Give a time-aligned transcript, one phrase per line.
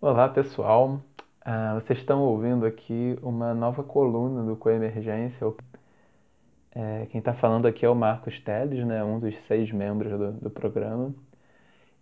[0.00, 1.00] Olá pessoal,
[1.44, 5.46] Ah, vocês estão ouvindo aqui uma nova coluna do Coemergência.
[6.74, 10.32] É, quem está falando aqui é o Marcos Teles, né, um dos seis membros do,
[10.32, 11.14] do programa.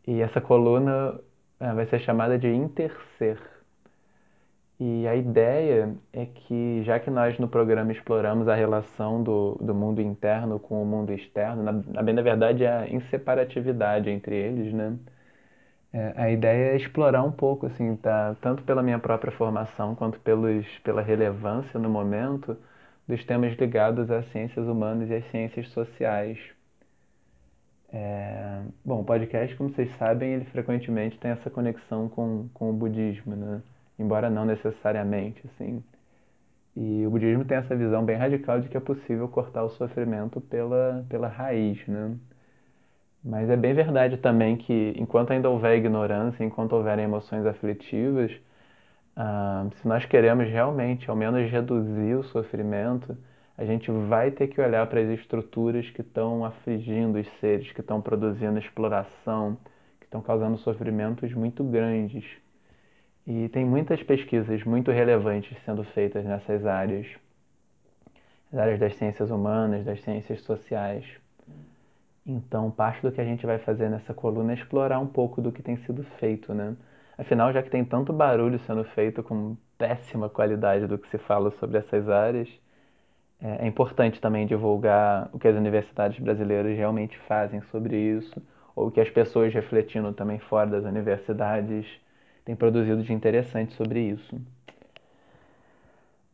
[0.06, 1.20] E essa coluna
[1.60, 3.38] ah, vai ser chamada de Interser.
[4.78, 9.74] E a ideia é que, já que nós no programa exploramos a relação do, do
[9.74, 14.72] mundo interno com o mundo externo, na, na da verdade é a inseparatividade entre eles,
[14.72, 14.96] né?
[15.94, 18.34] É, a ideia é explorar um pouco, assim, tá?
[18.40, 22.56] tanto pela minha própria formação quanto pelos, pela relevância no momento
[23.06, 26.38] dos temas ligados às ciências humanas e às ciências sociais.
[27.92, 28.62] É...
[28.84, 33.36] Bom, o podcast, como vocês sabem, ele frequentemente tem essa conexão com, com o budismo,
[33.36, 33.62] né?
[33.98, 35.82] embora não necessariamente, assim.
[36.76, 40.40] E o budismo tem essa visão bem radical de que é possível cortar o sofrimento
[40.40, 42.16] pela, pela raiz, né?
[43.24, 48.30] Mas é bem verdade também que enquanto ainda houver ignorância, enquanto houverem emoções aflitivas,
[49.16, 53.16] ah, se nós queremos realmente, ao menos reduzir o sofrimento,
[53.56, 57.80] a gente vai ter que olhar para as estruturas que estão afligindo os seres, que
[57.80, 59.56] estão produzindo exploração,
[60.00, 62.24] que estão causando sofrimentos muito grandes.
[63.26, 67.06] E tem muitas pesquisas muito relevantes sendo feitas nessas áreas,
[68.52, 71.23] as áreas das ciências humanas, das ciências sociais.
[72.26, 75.52] Então, parte do que a gente vai fazer nessa coluna é explorar um pouco do
[75.52, 76.74] que tem sido feito, né?
[77.18, 81.50] Afinal, já que tem tanto barulho sendo feito com péssima qualidade do que se fala
[81.52, 82.48] sobre essas áreas,
[83.40, 88.42] é, é importante também divulgar o que as universidades brasileiras realmente fazem sobre isso,
[88.74, 91.86] ou o que as pessoas refletindo também fora das universidades
[92.44, 94.40] têm produzido de interessante sobre isso.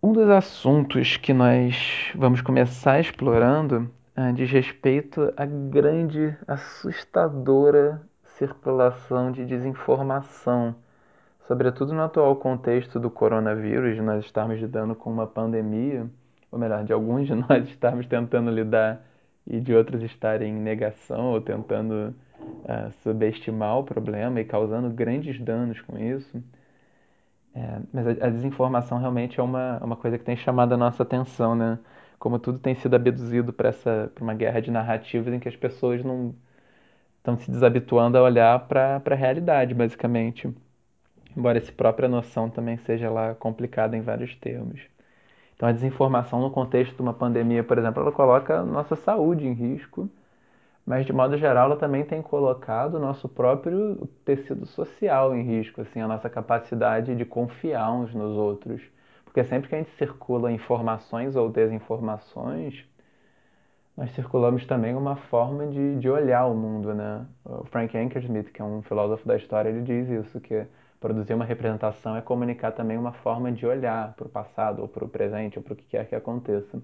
[0.02, 3.90] Um dos assuntos que nós vamos começar explorando
[4.34, 8.02] diz respeito à grande, assustadora
[8.40, 10.74] circulação de desinformação,
[11.46, 16.06] sobretudo no atual contexto do coronavírus, de nós estarmos lidando com uma pandemia,
[16.50, 19.02] ou melhor, de alguns de nós estarmos tentando lidar
[19.46, 25.38] e de outros estarem em negação ou tentando uh, subestimar o problema e causando grandes
[25.38, 26.42] danos com isso.
[27.54, 31.02] É, mas a, a, desinformação realmente é uma, uma coisa que tem chamado a nossa
[31.02, 31.78] atenção, né?
[32.20, 35.56] Como tudo tem sido abduzido para essa pra uma guerra de narrativas em que as
[35.56, 36.34] pessoas não
[37.18, 40.54] estão se desabituando a olhar para a realidade, basicamente.
[41.36, 44.80] Embora essa própria noção também seja lá complicada em vários termos.
[45.56, 49.52] Então a desinformação no contexto de uma pandemia, por exemplo, ela coloca nossa saúde em
[49.54, 50.08] risco,
[50.86, 55.80] mas de modo geral ela também tem colocado o nosso próprio tecido social em risco,
[55.82, 58.82] assim, a nossa capacidade de confiar uns nos outros
[59.30, 62.84] porque sempre que a gente circula informações ou desinformações,
[63.96, 67.24] nós circulamos também uma forma de, de olhar o mundo, né?
[67.44, 70.66] O Frank Ankersmith, que é um filósofo da história, ele diz isso, que
[70.98, 75.04] produzir uma representação é comunicar também uma forma de olhar para o passado, ou para
[75.04, 76.82] o presente, ou para o que quer que aconteça.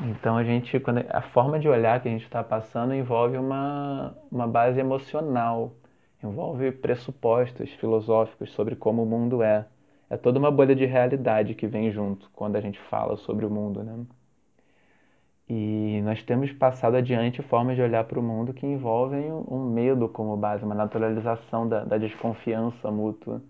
[0.00, 4.16] Então a gente, quando, a forma de olhar que a gente está passando envolve uma,
[4.32, 5.74] uma base emocional,
[6.22, 9.66] envolve pressupostos filosóficos sobre como o mundo é
[10.10, 13.50] é toda uma bolha de realidade que vem junto quando a gente fala sobre o
[13.50, 14.04] mundo, né?
[15.48, 20.08] E nós temos passado adiante formas de olhar para o mundo que envolvem um medo
[20.08, 23.42] como base, uma naturalização da, da desconfiança mútua.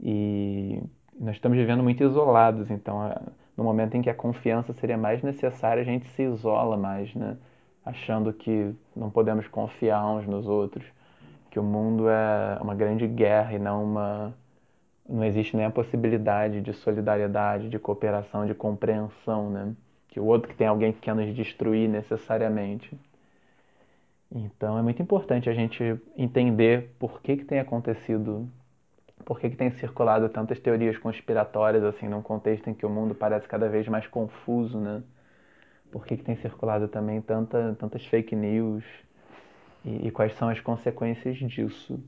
[0.00, 0.80] E
[1.18, 3.10] nós estamos vivendo muito isolados, então
[3.56, 7.36] no momento em que a confiança seria mais necessária, a gente se isola mais, né?
[7.84, 10.84] Achando que não podemos confiar uns nos outros,
[11.50, 14.34] que o mundo é uma grande guerra e não uma
[15.08, 19.74] não existe nem a possibilidade de solidariedade, de cooperação, de compreensão, né?
[20.08, 22.98] Que o outro que tem alguém que quer nos destruir necessariamente.
[24.30, 28.48] Então é muito importante a gente entender por que, que tem acontecido,
[29.24, 33.14] por que, que tem circulado tantas teorias conspiratórias assim num contexto em que o mundo
[33.14, 35.02] parece cada vez mais confuso, né?
[35.92, 38.84] Por que, que tem circulado também tanta, tantas fake news
[39.84, 42.02] e, e quais são as consequências disso.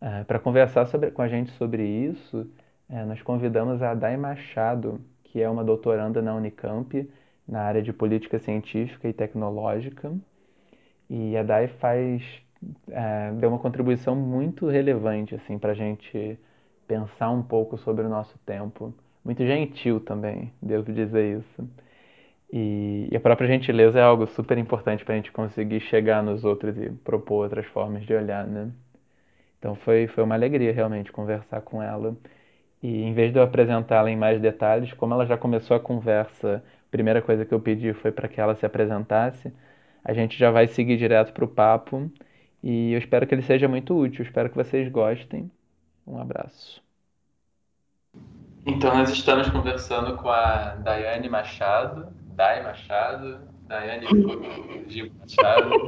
[0.00, 2.48] É, Para conversar sobre, com a gente sobre isso,
[2.88, 7.08] é, nós convidamos a Dai Machado, que é uma doutoranda na Unicamp,
[7.48, 10.12] na área de política científica e tecnológica.
[11.10, 12.22] E a Dai faz,
[12.90, 16.38] é, deu uma contribuição muito relevante assim, para a gente
[16.88, 18.94] pensar um pouco sobre o nosso tempo.
[19.24, 21.68] Muito gentil também, devo dizer isso.
[22.52, 26.76] E a própria gentileza é algo super importante para a gente conseguir chegar nos outros
[26.78, 28.70] e propor outras formas de olhar, né?
[29.58, 32.16] Então foi, foi uma alegria realmente conversar com ela.
[32.82, 36.62] E em vez de eu apresentá-la em mais detalhes, como ela já começou a conversa,
[36.88, 39.52] a primeira coisa que eu pedi foi para que ela se apresentasse.
[40.04, 42.10] A gente já vai seguir direto para o papo
[42.62, 45.50] e eu espero que ele seja muito útil, espero que vocês gostem.
[46.06, 46.82] Um abraço.
[48.64, 54.06] Então, nós estamos conversando com a Daiane Machado, Dai Machado, Daiane
[54.88, 55.70] Gil Machado.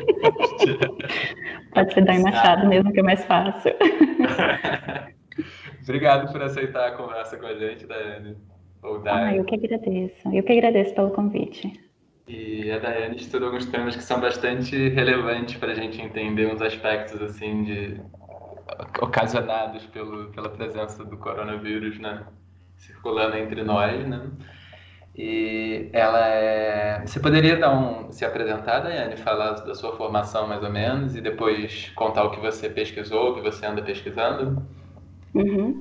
[1.75, 3.72] Pode ser Dai Machado mesmo, que é mais fácil.
[5.82, 8.36] Obrigado por aceitar a conversa com a gente, Daiane.
[8.82, 9.25] Ou Dai.
[9.25, 10.28] Ah, eu que agradeço.
[10.32, 11.72] Eu que agradeço pelo convite.
[12.26, 16.60] E a Daiane estuda alguns temas que são bastante relevantes para a gente entender uns
[16.60, 18.00] aspectos assim de
[19.00, 22.26] ocasionados pelo, pela presença do coronavírus, né?
[22.78, 24.30] circulando entre nós, né?
[25.18, 27.02] E ela é.
[27.04, 28.12] Você poderia dar um.
[28.12, 32.38] se apresentar, Daiane, falar da sua formação mais ou menos e depois contar o que
[32.38, 34.62] você pesquisou, o que você anda pesquisando?
[35.34, 35.80] Uhum.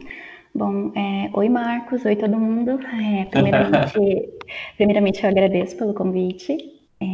[0.55, 1.29] Bom, é...
[1.33, 2.79] oi Marcos, oi todo mundo.
[2.81, 4.29] É, primeiramente,
[4.75, 6.57] primeiramente, eu agradeço pelo convite.
[6.99, 7.05] É...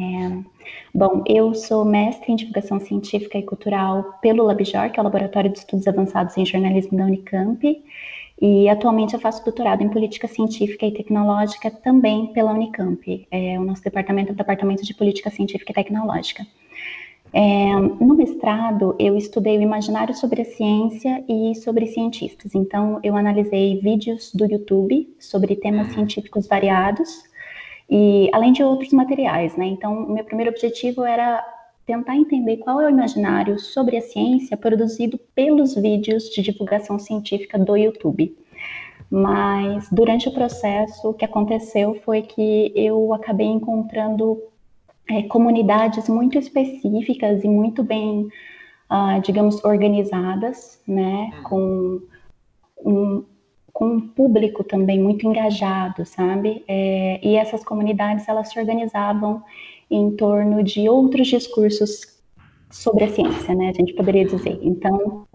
[0.95, 5.51] Bom, eu sou mestre em divulgação científica e cultural pelo LabJOR, que é o Laboratório
[5.51, 7.83] de Estudos Avançados em Jornalismo da Unicamp.
[8.45, 13.25] E atualmente eu faço doutorado em política científica e tecnológica também pela Unicamp.
[13.31, 16.45] É, o nosso departamento é o Departamento de Política Científica e Tecnológica.
[17.31, 22.53] É, no mestrado, eu estudei o imaginário sobre a ciência e sobre cientistas.
[22.53, 27.23] Então, eu analisei vídeos do YouTube sobre temas científicos variados,
[27.89, 29.67] e além de outros materiais, né?
[29.67, 31.41] Então, o meu primeiro objetivo era
[31.85, 37.59] tentar entender qual é o imaginário sobre a ciência produzido pelos vídeos de divulgação científica
[37.59, 38.35] do YouTube.
[39.09, 44.41] Mas durante o processo, o que aconteceu foi que eu acabei encontrando
[45.09, 48.27] é, comunidades muito específicas e muito bem,
[48.89, 52.01] uh, digamos, organizadas, né, com
[52.83, 53.23] um,
[53.71, 56.63] com um público também muito engajado, sabe?
[56.67, 59.43] É, e essas comunidades elas se organizavam
[59.95, 62.01] em torno de outros discursos
[62.69, 63.69] sobre a ciência, né?
[63.69, 64.59] A gente poderia dizer.
[64.61, 65.27] Então,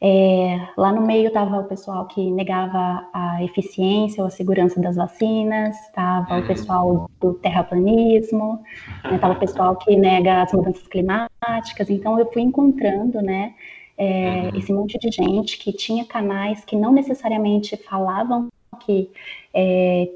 [0.00, 4.96] é, lá no meio estava o pessoal que negava a eficiência ou a segurança das
[4.96, 6.46] vacinas, estava o uhum.
[6.46, 8.62] pessoal do terraplanismo,
[9.04, 11.90] estava né, o pessoal que nega as mudanças climáticas.
[11.90, 13.54] Então, eu fui encontrando, né?
[13.96, 14.58] É, uhum.
[14.58, 18.48] esse monte de gente que tinha canais que não necessariamente falavam
[18.78, 19.10] que
[19.52, 20.08] é,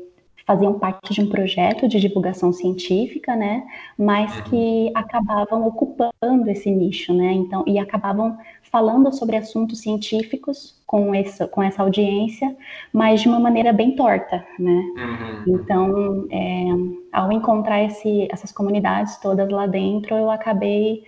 [0.52, 3.64] faziam parte de um projeto de divulgação científica, né,
[3.96, 4.43] mas uhum.
[4.44, 8.37] que acabavam ocupando esse nicho, né, então, e acabavam
[8.70, 12.54] falando sobre assuntos científicos com essa, com essa audiência,
[12.93, 14.82] mas de uma maneira bem torta, né.
[14.96, 15.54] Uhum.
[15.54, 16.64] Então, é,
[17.12, 21.02] ao encontrar esse, essas comunidades todas lá dentro, eu acabei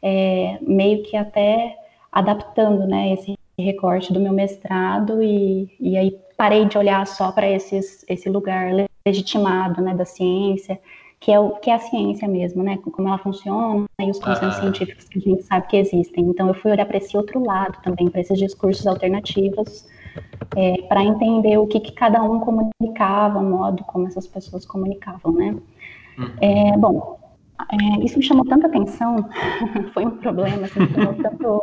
[0.00, 1.76] é, meio que até
[2.12, 7.46] adaptando, né, esse recorte do meu mestrado e, e aí parei de olhar só para
[7.50, 8.72] esse lugar
[9.04, 10.80] legitimado, né, da ciência,
[11.20, 14.56] que é, o, que é a ciência mesmo, né, como ela funciona e os conceitos
[14.56, 14.60] ah.
[14.62, 16.24] científicos que a gente sabe que existem.
[16.24, 19.86] Então eu fui olhar para esse outro lado também, para esses discursos alternativos,
[20.56, 25.32] é, para entender o que, que, cada um comunicava, o modo como essas pessoas comunicavam,
[25.32, 25.54] né.
[26.16, 26.30] Uhum.
[26.40, 27.18] É, bom,
[27.70, 29.28] é, isso me chamou tanta atenção,
[29.92, 31.62] foi um problema, assim, tomou tanto,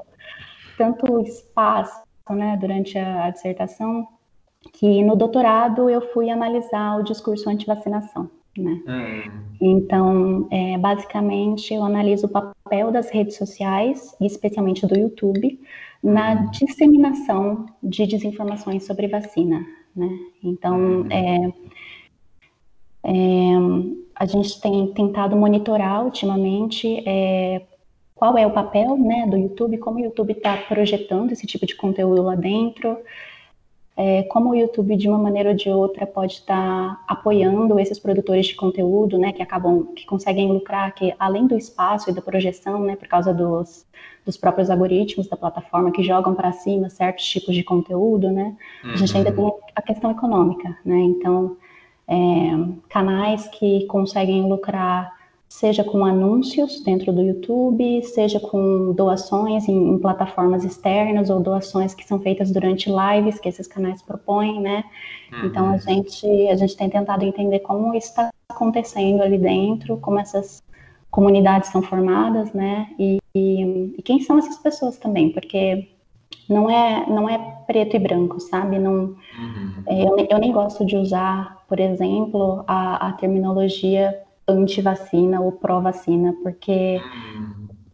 [0.78, 4.08] tanto espaço, né, durante a, a dissertação,
[4.80, 8.30] que no doutorado eu fui analisar o discurso anti-vacinação.
[8.56, 8.82] Né?
[8.88, 9.32] Hum.
[9.60, 15.60] Então, é, basicamente, eu analiso o papel das redes sociais, especialmente do YouTube,
[16.04, 16.52] na hum.
[16.52, 19.66] disseminação de desinformações sobre vacina.
[19.96, 20.10] Né?
[20.44, 21.08] Então, hum.
[21.10, 21.54] é,
[23.04, 23.54] é,
[24.16, 27.64] a gente tem tentado monitorar ultimamente é,
[28.14, 31.76] qual é o papel né, do YouTube, como o YouTube está projetando esse tipo de
[31.76, 32.98] conteúdo lá dentro,
[34.00, 38.46] é, como o YouTube, de uma maneira ou de outra, pode estar apoiando esses produtores
[38.46, 42.80] de conteúdo, né, que acabam, que conseguem lucrar, que além do espaço e da projeção,
[42.80, 43.88] né, por causa dos,
[44.24, 48.92] dos próprios algoritmos da plataforma que jogam para cima certos tipos de conteúdo, né, uhum.
[48.92, 49.50] a gente ainda uhum.
[49.50, 51.58] tem a questão econômica, né, então,
[52.08, 52.16] é,
[52.90, 55.17] canais que conseguem lucrar
[55.50, 61.94] seja com anúncios dentro do YouTube, seja com doações em, em, plataformas externas ou doações
[61.94, 64.84] que são feitas durante lives que esses canais propõem, né?
[65.32, 65.46] Uhum.
[65.46, 70.62] Então a gente a gente tem tentado entender como está acontecendo ali dentro, como essas
[71.10, 72.90] comunidades são formadas, né?
[73.00, 75.88] E, e, e, quem são essas pessoas também, porque
[76.50, 78.78] não é não é preto e branco, sabe?
[78.78, 78.94] Não,
[79.40, 79.84] uhum.
[79.88, 86.34] É, eu, eu nem gosto de usar, por exemplo, a, a terminologia anti-vacina ou pró-vacina,
[86.42, 87.02] porque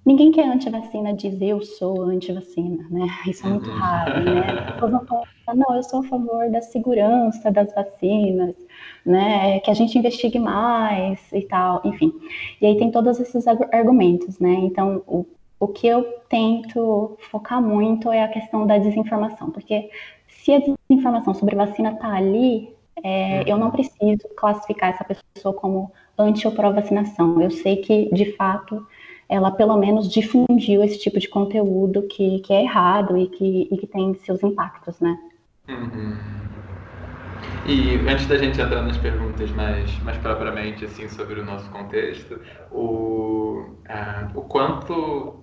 [0.05, 3.07] ninguém que é anti-vacina diz eu sou anti-vacina, né?
[3.27, 3.77] Isso é muito uhum.
[3.77, 4.41] raro, né?
[4.67, 8.55] As pessoas não falam, não, eu sou a favor da segurança das vacinas,
[9.05, 9.59] né?
[9.61, 12.13] Que a gente investigue mais e tal, enfim.
[12.61, 14.53] E aí tem todos esses argumentos, né?
[14.53, 15.25] Então, o,
[15.59, 19.89] o que eu tento focar muito é a questão da desinformação, porque
[20.27, 23.43] se a desinformação sobre vacina está ali, é, uhum.
[23.47, 27.41] eu não preciso classificar essa pessoa como anti ou pró-vacinação.
[27.41, 28.85] Eu sei que, de fato,
[29.29, 33.77] ela pelo menos difundiu esse tipo de conteúdo que, que é errado e que, e
[33.77, 35.17] que tem seus impactos, né?
[35.69, 36.15] Uhum.
[37.65, 42.39] E antes da gente entrar nas perguntas mais, mais propriamente assim sobre o nosso contexto,
[42.69, 43.63] o,
[44.35, 45.42] o quanto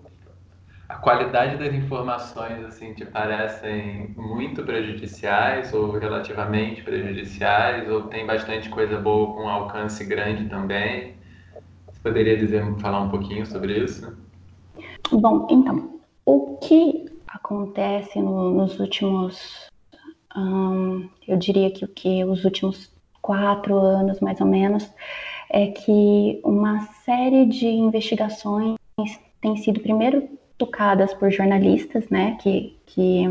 [0.90, 8.68] a qualidade das informações assim te parecem muito prejudiciais ou relativamente prejudiciais ou tem bastante
[8.68, 11.14] coisa boa com alcance grande também?
[11.86, 14.16] Você poderia dizer, falar um pouquinho sobre isso?
[15.12, 19.70] Bom, então, o que acontece no, nos últimos
[20.36, 24.88] Hum, eu diria que o que os últimos quatro anos, mais ou menos,
[25.50, 28.76] é que uma série de investigações
[29.40, 30.28] tem sido primeiro
[30.60, 33.24] tocadas por jornalistas, né, que, que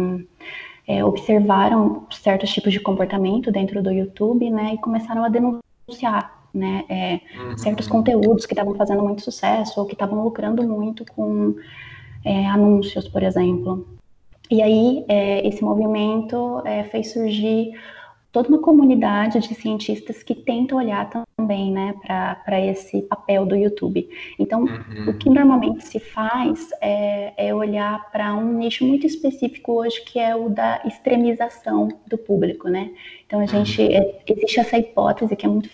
[0.88, 6.84] é, observaram certos tipos de comportamento dentro do YouTube, né, e começaram a denunciar, né,
[6.90, 7.58] é, uhum.
[7.58, 11.56] certos conteúdos que estavam fazendo muito sucesso ou que estavam lucrando muito com
[12.26, 13.88] é, anúncios, por exemplo.
[14.50, 17.72] E aí, é, esse movimento é, fez surgir
[18.32, 24.08] toda uma comunidade de cientistas que tenta olhar também né, para esse papel do YouTube.
[24.38, 25.10] Então, uhum.
[25.10, 30.20] o que normalmente se faz é, é olhar para um nicho muito específico hoje, que
[30.20, 32.70] é o da extremização do público.
[32.70, 32.92] Né?
[33.26, 33.92] Então, a gente, uhum.
[33.92, 35.70] é, existe essa hipótese que é muito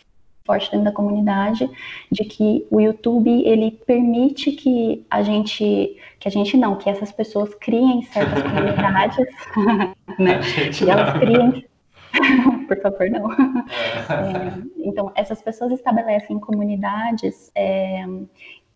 [0.46, 1.70] forte dentro da comunidade
[2.12, 7.12] de que o YouTube ele permite que a gente que a gente não que essas
[7.12, 9.26] pessoas criem certas comunidades
[10.20, 10.40] né
[10.72, 11.66] que elas criem
[12.68, 18.06] por favor não é, então essas pessoas estabelecem comunidades é,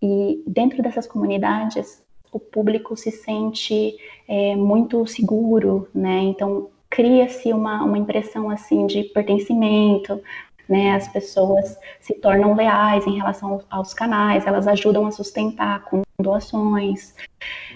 [0.02, 7.84] e dentro dessas comunidades o público se sente é, muito seguro né então cria-se uma,
[7.84, 10.22] uma impressão assim de pertencimento,
[10.68, 10.96] né?
[10.96, 17.16] As pessoas se tornam leais em relação aos canais, elas ajudam a sustentar com doações,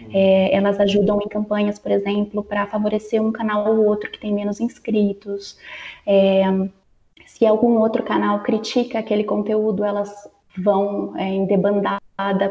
[0.02, 0.10] uhum.
[0.14, 4.34] é, elas ajudam em campanhas, por exemplo, para favorecer um canal ou outro que tem
[4.34, 5.58] menos inscritos.
[6.06, 6.44] É,
[7.26, 10.12] se algum outro canal critica aquele conteúdo, elas
[10.58, 12.02] vão é, em debandada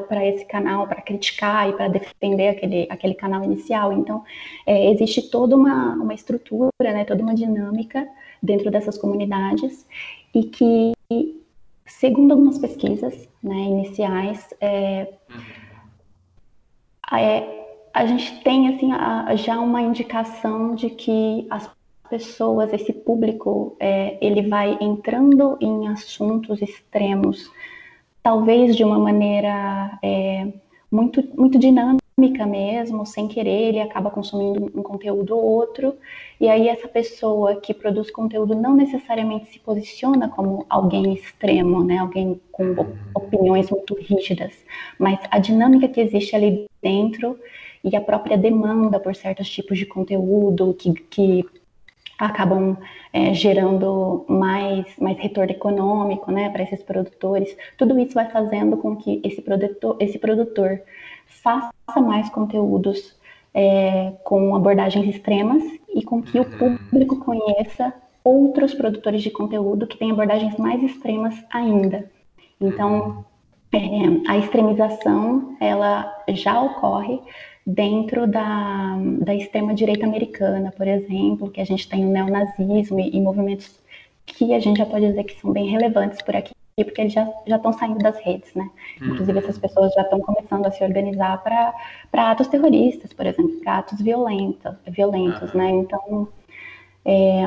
[0.09, 3.93] para esse canal, para criticar e para defender aquele, aquele canal inicial.
[3.93, 4.25] Então,
[4.67, 8.07] é, existe toda uma, uma estrutura, né, toda uma dinâmica
[8.43, 9.87] dentro dessas comunidades
[10.35, 10.93] e que,
[11.87, 15.13] segundo algumas pesquisas né, iniciais, é,
[17.21, 21.71] é, a gente tem assim, a, já uma indicação de que as
[22.09, 27.51] pessoas, esse público, é, ele vai entrando em assuntos extremos,
[28.23, 30.53] talvez de uma maneira é,
[30.91, 35.97] muito, muito dinâmica mesmo, sem querer, ele acaba consumindo um conteúdo ou outro,
[36.41, 41.99] e aí essa pessoa que produz conteúdo não necessariamente se posiciona como alguém extremo, né,
[41.99, 42.97] alguém com uhum.
[43.15, 44.53] opiniões muito rígidas,
[44.99, 47.39] mas a dinâmica que existe ali dentro
[47.83, 51.45] e a própria demanda por certos tipos de conteúdo que, que
[52.19, 52.77] acabam
[53.13, 57.57] é, gerando mais, mais retorno econômico né, para esses produtores.
[57.77, 60.81] Tudo isso vai fazendo com que esse produtor, esse produtor
[61.43, 63.17] faça mais conteúdos
[63.55, 65.63] é, com abordagens extremas
[65.95, 66.79] e com que o uhum.
[66.91, 67.93] público conheça
[68.25, 72.11] outros produtores de conteúdo que têm abordagens mais extremas ainda.
[72.61, 73.25] Então,
[73.73, 74.23] uhum.
[74.27, 77.21] é, a extremização ela já ocorre
[77.67, 83.21] dentro da, da extrema-direita americana, por exemplo, que a gente tem o neonazismo e, e
[83.21, 83.81] movimentos
[84.25, 86.53] que a gente já pode dizer que são bem relevantes por aqui
[86.85, 88.69] porque eles já estão saindo das redes, né?
[89.01, 89.09] Uhum.
[89.09, 93.79] Inclusive, essas pessoas já estão começando a se organizar para atos terroristas, por exemplo, para
[93.79, 95.59] atos violentos, violentos, uhum.
[95.59, 95.71] né?
[95.71, 96.29] Então,
[97.05, 97.43] é,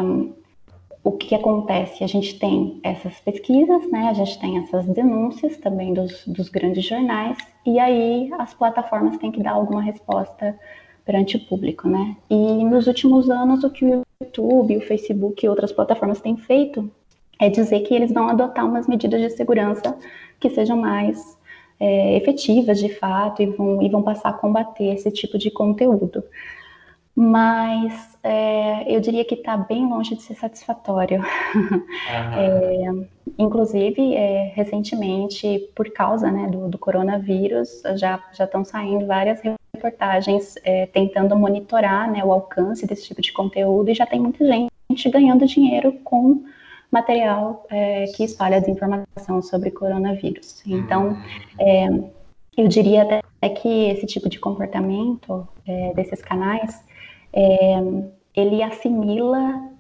[1.04, 2.04] o que acontece?
[2.04, 4.10] A gente tem essas pesquisas, né?
[4.10, 9.32] A gente tem essas denúncias também dos, dos grandes jornais, e aí as plataformas têm
[9.32, 10.58] que dar alguma resposta
[11.06, 12.18] perante o público, né?
[12.30, 16.92] E nos últimos anos, o que o YouTube, o Facebook e outras plataformas têm feito
[17.40, 19.98] é dizer que eles vão adotar umas medidas de segurança
[20.40, 21.38] que sejam mais
[21.80, 26.24] é, efetivas de fato e vão, e vão passar a combater esse tipo de conteúdo.
[27.18, 31.24] Mas é, eu diria que está bem longe de ser satisfatório.
[32.38, 32.86] É,
[33.38, 39.42] inclusive, é, recentemente, por causa né, do, do, coronavírus, já estão saindo várias
[39.74, 44.46] reportagens é, tentando monitorar né, o alcance desse tipo de conteúdo e já tem muita
[44.46, 46.44] gente ganhando dinheiro com
[46.96, 50.64] material é, que espalha desinformação sobre coronavírus.
[50.66, 51.18] Então,
[51.60, 51.88] é,
[52.58, 56.82] eu diria até que esse tipo de comportamento é, desses canais,
[57.34, 57.78] é,
[58.34, 59.75] ele assimila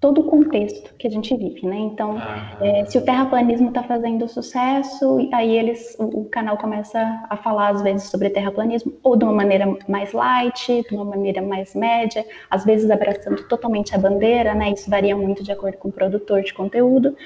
[0.00, 1.76] todo o contexto que a gente vive, né?
[1.76, 2.16] Então,
[2.60, 7.70] é, se o terraplanismo está fazendo sucesso, aí eles, o, o, canal começa a falar
[7.70, 12.24] às vezes sobre terraplanismo, ou de uma maneira mais light, de uma maneira mais média,
[12.50, 14.70] às vezes abraçando totalmente a bandeira, né?
[14.72, 17.16] Isso varia muito de acordo com o produtor de conteúdo.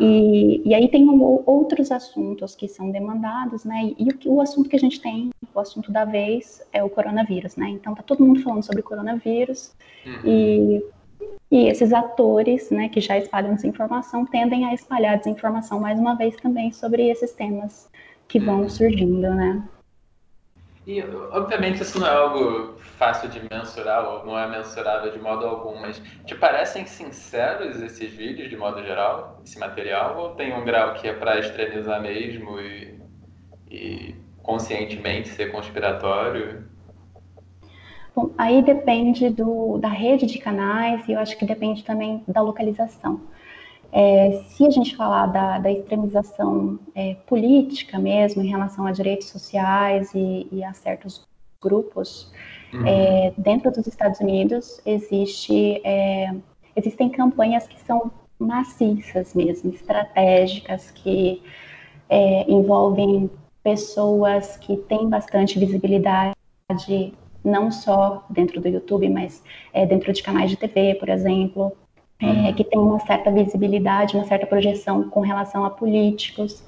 [0.00, 3.92] E, e aí tem um, outros assuntos que são demandados, né?
[3.98, 7.56] E o, o assunto que a gente tem, o assunto da vez, é o coronavírus,
[7.56, 7.68] né?
[7.70, 9.74] Então tá todo mundo falando sobre o coronavírus
[10.04, 10.20] uhum.
[10.24, 10.84] e
[11.50, 16.34] e esses atores, né, que já espalham desinformação, tendem a espalhar desinformação mais uma vez
[16.36, 17.88] também sobre esses temas
[18.26, 18.68] que vão uhum.
[18.68, 19.62] surgindo, né?
[20.86, 25.44] E, obviamente, isso não é algo fácil de mensurar, ou não é mensurável de modo
[25.44, 30.64] algum, mas te parecem sinceros esses vídeos, de modo geral, esse material, ou tem um
[30.64, 33.00] grau que é para extremizar mesmo e,
[33.68, 36.64] e conscientemente ser conspiratório?
[38.16, 42.40] Bom, aí depende do, da rede de canais e eu acho que depende também da
[42.40, 43.20] localização.
[43.92, 49.28] É, se a gente falar da, da extremização é, política mesmo, em relação a direitos
[49.28, 51.26] sociais e, e a certos
[51.62, 52.32] grupos,
[52.72, 52.86] uhum.
[52.86, 56.34] é, dentro dos Estados Unidos existe, é,
[56.74, 61.42] existem campanhas que são maciças mesmo, estratégicas, que
[62.08, 63.30] é, envolvem
[63.62, 66.34] pessoas que têm bastante visibilidade
[67.46, 71.72] não só dentro do YouTube, mas é, dentro de canais de TV, por exemplo,
[72.20, 72.52] é, uhum.
[72.54, 76.64] que tem uma certa visibilidade, uma certa projeção com relação a políticos.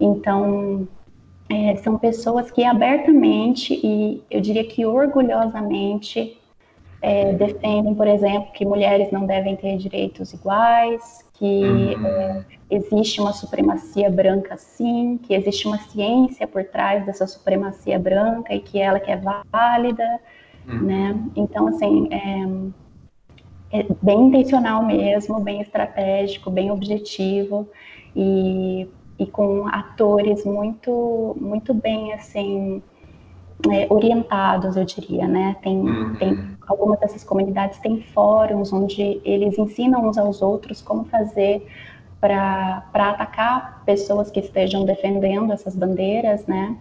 [0.00, 0.88] Então,
[1.48, 6.38] é, são pessoas que abertamente e eu diria que orgulhosamente
[7.02, 11.44] é, defendem, por exemplo, que mulheres não devem ter direitos iguais, que
[11.96, 12.06] uhum.
[12.06, 18.54] é, existe uma supremacia branca sim, que existe uma ciência por trás dessa supremacia branca
[18.54, 19.20] e que ela que é
[19.52, 20.20] válida,
[20.66, 20.82] uhum.
[20.82, 21.20] né?
[21.36, 27.68] Então, assim, é, é, bem intencional mesmo, bem estratégico, bem objetivo
[28.14, 32.82] e, e com atores muito, muito bem, assim,
[33.70, 35.56] é, orientados, eu diria, né?
[35.62, 36.14] Tem, uhum.
[36.16, 41.66] tem algumas dessas comunidades têm fóruns onde eles ensinam uns aos outros como fazer
[42.20, 46.76] para atacar pessoas que estejam defendendo essas bandeiras, né?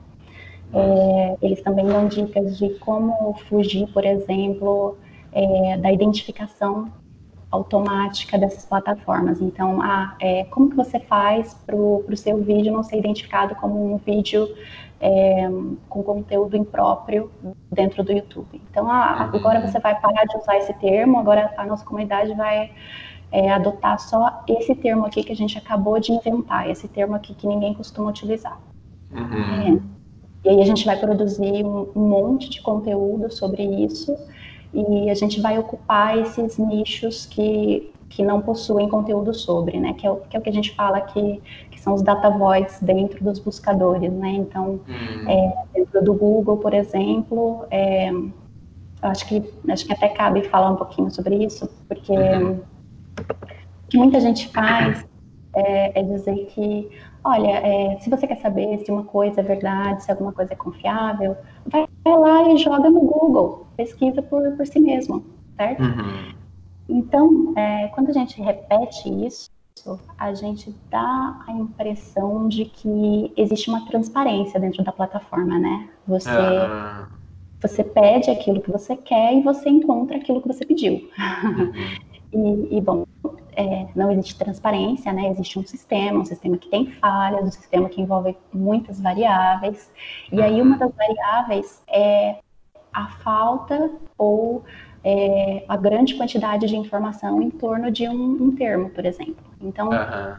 [0.74, 4.98] É, eles também dão dicas de como fugir, por exemplo,
[5.32, 6.92] é, da identificação
[7.52, 9.42] automática dessas plataformas.
[9.42, 13.94] Então, ah, é, como que você faz para o seu vídeo não ser identificado como
[13.94, 14.50] um vídeo
[15.00, 15.48] é,
[15.90, 17.32] com conteúdo impróprio
[17.72, 18.62] dentro do YouTube?
[18.70, 22.72] Então, ah, agora você vai parar de usar esse termo, agora a nossa comunidade vai
[23.32, 27.34] é, adotar só esse termo aqui que a gente acabou de inventar, esse termo aqui
[27.34, 28.60] que ninguém costuma utilizar.
[29.12, 29.82] Uhum.
[29.82, 29.96] É.
[30.46, 34.16] E aí a gente vai produzir um, um monte de conteúdo sobre isso
[34.74, 39.94] e a gente vai ocupar esses nichos que, que não possuem conteúdo sobre, né?
[39.94, 41.42] Que é, o, que é o que a gente fala que
[41.86, 44.30] são os data voids dentro dos buscadores, né?
[44.30, 45.30] Então, uhum.
[45.30, 48.12] é, dentro do Google, por exemplo, é,
[49.04, 52.54] acho que acho que até cabe falar um pouquinho sobre isso, porque uhum.
[52.54, 55.06] o que muita gente faz
[55.56, 56.90] é, é dizer que
[57.24, 60.56] olha, é, se você quer saber se uma coisa é verdade, se alguma coisa é
[60.56, 65.24] confiável, vai lá e joga no Google, pesquisa por, por si mesmo,
[65.56, 65.84] certo?
[65.84, 66.34] Uhum.
[66.90, 69.52] Então, é, quando a gente repete isso,
[70.18, 75.90] a gente dá a impressão de que existe uma transparência dentro da plataforma, né?
[76.08, 77.06] Você, uhum.
[77.62, 80.94] você pede aquilo que você quer e você encontra aquilo que você pediu.
[80.94, 81.74] Uhum.
[82.72, 83.06] e, e, bom,
[83.56, 85.30] é, não existe transparência, né?
[85.30, 89.92] Existe um sistema, um sistema que tem falhas, um sistema que envolve muitas variáveis.
[90.32, 92.40] E aí uma das variáveis é
[92.94, 94.64] a falta ou
[95.06, 99.46] é, a grande quantidade de informação em torno de um, um termo, por exemplo.
[99.62, 100.36] Então, uhum.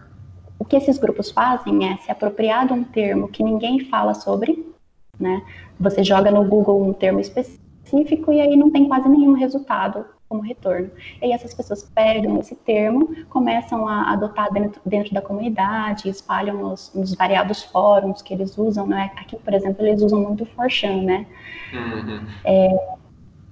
[0.59, 4.67] o que esses grupos fazem é se apropriar de um termo que ninguém fala sobre,
[5.21, 5.41] né?
[5.79, 10.43] Você joga no Google um termo específico e aí não tem quase nenhum resultado como
[10.43, 10.91] retorno.
[11.23, 16.57] E aí essas pessoas pegam esse termo, começam a adotar dentro, dentro da comunidade, espalham
[16.57, 19.13] nos, nos, variados fóruns que eles usam, né?
[19.17, 21.25] Aqui, por exemplo, eles usam muito o Forchan, né?
[21.73, 22.27] Uhum.
[22.45, 22.97] É,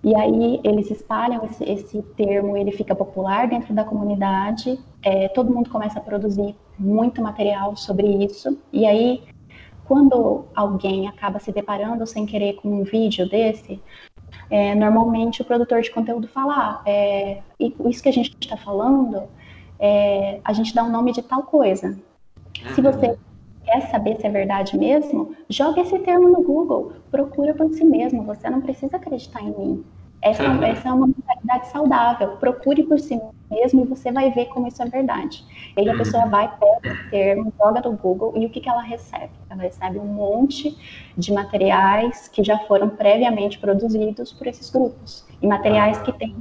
[0.05, 5.53] e aí eles espalham esse, esse, termo, ele fica popular dentro da comunidade, é, todo
[5.53, 9.23] mundo começa a produzir muito material sobre isso, e aí
[9.87, 13.81] quando alguém acaba se deparando sem querer com um vídeo desse,
[14.51, 19.23] é, normalmente o produtor de conteúdo fala, ah, é, isso que a gente está falando,
[19.79, 21.99] é, a gente dá o um nome de tal coisa.
[22.75, 22.93] Se uhum.
[22.93, 23.19] você
[23.65, 28.23] quer saber se é verdade mesmo, joga esse termo no Google, procura por si mesmo,
[28.25, 29.85] você não precisa acreditar em mim.
[30.25, 32.37] Essa, essa é uma mentalidade saudável.
[32.39, 35.45] Procure por si mesmo e você vai ver como isso é verdade.
[35.77, 38.69] E aí a pessoa vai, pega o termo, joga no Google e o que, que
[38.69, 39.31] ela recebe?
[39.51, 40.79] Ela recebe um monte
[41.15, 45.27] de materiais que já foram previamente produzidos por esses grupos.
[45.43, 46.35] E materiais que têm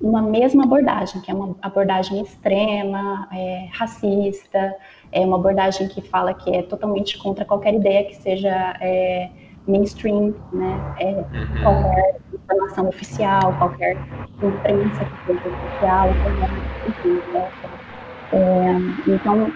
[0.00, 4.74] uma mesma abordagem, que é uma abordagem extrema, é, racista,
[5.12, 9.28] é uma abordagem que fala que é totalmente contra qualquer ideia que seja é,
[9.70, 10.80] mainstream, né?
[10.98, 11.62] É, uhum.
[11.62, 13.96] qualquer informação oficial, qualquer
[14.42, 16.16] imprensa que seja oficial,
[16.86, 17.52] enfim, né?
[18.32, 19.52] é, então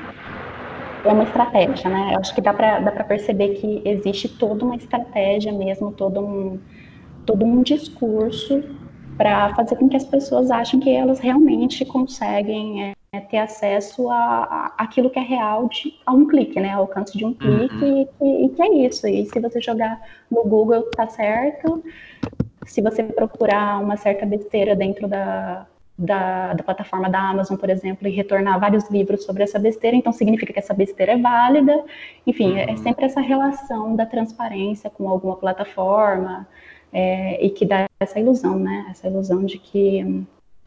[1.05, 2.15] é uma estratégia, né?
[2.15, 6.21] Eu acho que dá para dá para perceber que existe toda uma estratégia mesmo, todo
[6.21, 6.61] um
[7.27, 8.63] todo um discurso
[9.17, 14.11] para fazer com que as pessoas achem que elas realmente conseguem é, é, ter acesso
[14.11, 16.73] a, a, aquilo que é real de, a um clique, né?
[16.73, 18.09] Ao alcance de um clique uhum.
[18.21, 19.07] e, e, que é isso.
[19.07, 20.01] E se você jogar
[20.31, 21.83] no Google, tá certo.
[22.67, 28.09] Se você procurar uma certa besteira dentro da, da, da, plataforma da Amazon, por exemplo,
[28.09, 31.85] e retornar vários livros sobre essa besteira, então significa que essa besteira é válida.
[32.27, 32.73] Enfim, é uhum.
[32.73, 36.49] é sempre essa relação da transparência com alguma plataforma
[36.93, 38.87] é, e que dá essa ilusão, né?
[38.91, 40.27] Essa ilusão de que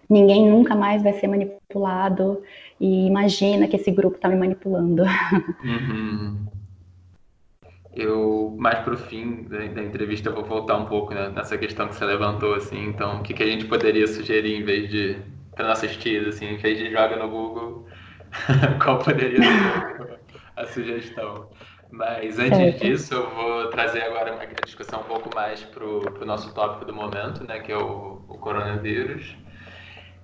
[0.10, 2.42] ninguém nunca mais vai ser manipulado
[2.80, 5.04] e imagina que esse grupo está me manipulando.
[5.64, 6.48] Uhum.
[7.94, 11.88] Eu, mais para o fim da, da, entrevista, vou voltar um pouco né, nessa questão
[11.88, 15.18] que você levantou, assim, então, o que, que a gente poderia sugerir em vez de,
[15.56, 17.88] para nossas tias, assim, em vez de joga no Google,
[18.84, 20.20] qual poderia ser
[20.56, 21.50] a sugestão?
[21.90, 26.54] Mas antes disso, eu vou trazer agora uma discussão um pouco mais para o nosso
[26.54, 29.36] tópico do momento, né, que é o, o coronavírus.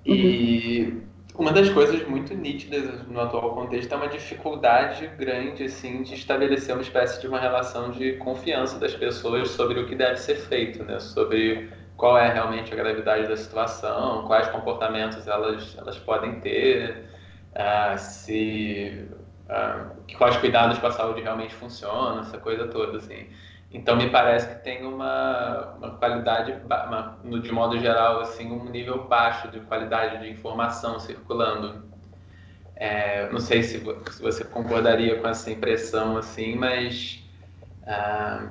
[0.05, 1.01] E
[1.35, 6.75] uma das coisas muito nítidas no atual contexto é uma dificuldade grande assim de estabelecer
[6.75, 10.83] uma espécie de uma relação de confiança das pessoas sobre o que deve ser feito,
[10.83, 10.99] né?
[10.99, 17.05] Sobre qual é realmente a gravidade da situação, quais comportamentos elas elas podem ter,
[17.53, 19.07] uh, se
[19.49, 23.27] uh, quais cuidados com a saúde realmente funcionam, essa coisa toda assim.
[23.73, 29.07] Então me parece que tem uma, uma qualidade, uma, de modo geral, assim, um nível
[29.07, 31.83] baixo de qualidade de informação circulando.
[32.75, 33.79] É, não sei se,
[34.11, 37.23] se, você concordaria com essa impressão, assim, mas
[37.87, 38.49] ah,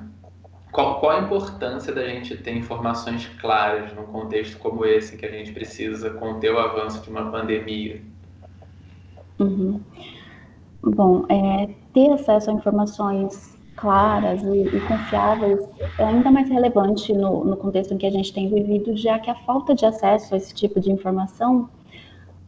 [0.71, 5.31] qual, qual, a importância da gente ter informações claras num contexto como esse, que a
[5.31, 8.01] gente precisa conter o avanço de uma pandemia?
[9.39, 9.79] Uhum.
[10.81, 15.59] Bom, é, ter acesso a informações claras e, e, confiáveis
[15.97, 19.29] é ainda mais relevante no, no, contexto em que a gente tem vivido, já que
[19.29, 21.69] a falta de acesso a esse tipo de informação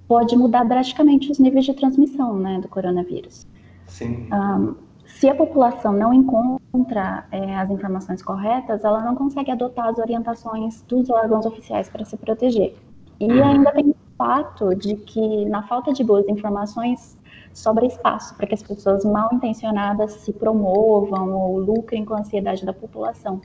[0.07, 3.45] pode mudar drasticamente os níveis de transmissão né, do coronavírus.
[3.87, 4.27] Sim.
[4.31, 9.97] Um, se a população não encontra é, as informações corretas, ela não consegue adotar as
[9.97, 12.75] orientações dos órgãos oficiais para se proteger.
[13.19, 13.43] E uhum.
[13.43, 17.17] ainda tem o fato de que, na falta de boas informações,
[17.55, 22.65] sobra espaço para que as pessoas mal intencionadas se promovam ou lucrem com a ansiedade
[22.65, 23.41] da população.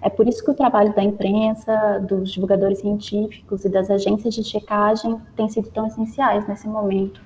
[0.00, 4.42] É por isso que o trabalho da imprensa, dos divulgadores científicos e das agências de
[4.42, 7.22] checagem tem sido tão essenciais nesse momento.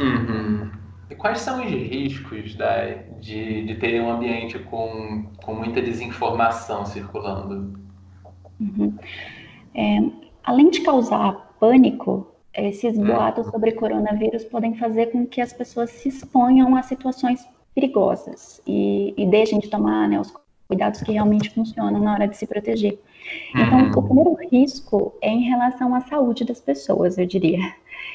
[0.00, 0.70] Uhum.
[1.10, 2.84] E quais são os riscos da,
[3.20, 7.72] de, de ter um ambiente com, com muita desinformação circulando?
[8.60, 8.94] Uhum.
[9.74, 9.98] É,
[10.44, 13.06] além de causar pânico, esses hum.
[13.06, 19.12] boatos sobre coronavírus podem fazer com que as pessoas se exponham a situações perigosas e,
[19.16, 20.32] e deixem de tomar né, os
[20.68, 22.98] cuidados que realmente funcionam na hora de se proteger.
[23.54, 24.06] Então, o uhum.
[24.06, 27.58] primeiro risco é em relação à saúde das pessoas, eu diria.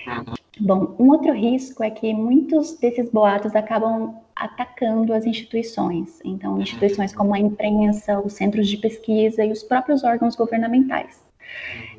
[0.08, 0.34] Uhum.
[0.62, 6.20] Bom, um outro risco é que muitos desses boatos acabam atacando as instituições.
[6.24, 11.24] Então, instituições como a imprensa, os centros de pesquisa e os próprios órgãos governamentais.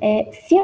[0.00, 0.56] É, se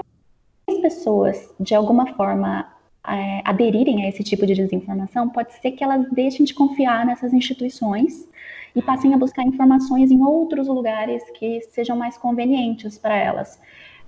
[0.87, 2.65] pessoas, de alguma forma,
[3.09, 7.33] é, aderirem a esse tipo de desinformação, pode ser que elas deixem de confiar nessas
[7.33, 8.29] instituições
[8.75, 13.59] e passem a buscar informações em outros lugares que sejam mais convenientes para elas,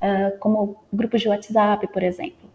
[0.00, 2.48] uh, como grupos de WhatsApp, por exemplo.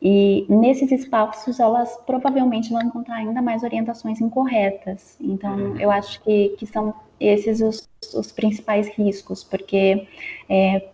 [0.00, 5.16] E nesses espaços, elas provavelmente vão encontrar ainda mais orientações incorretas.
[5.20, 5.80] Então, uhum.
[5.80, 10.06] eu acho que, que são esses os, os principais riscos, porque
[10.48, 10.90] é,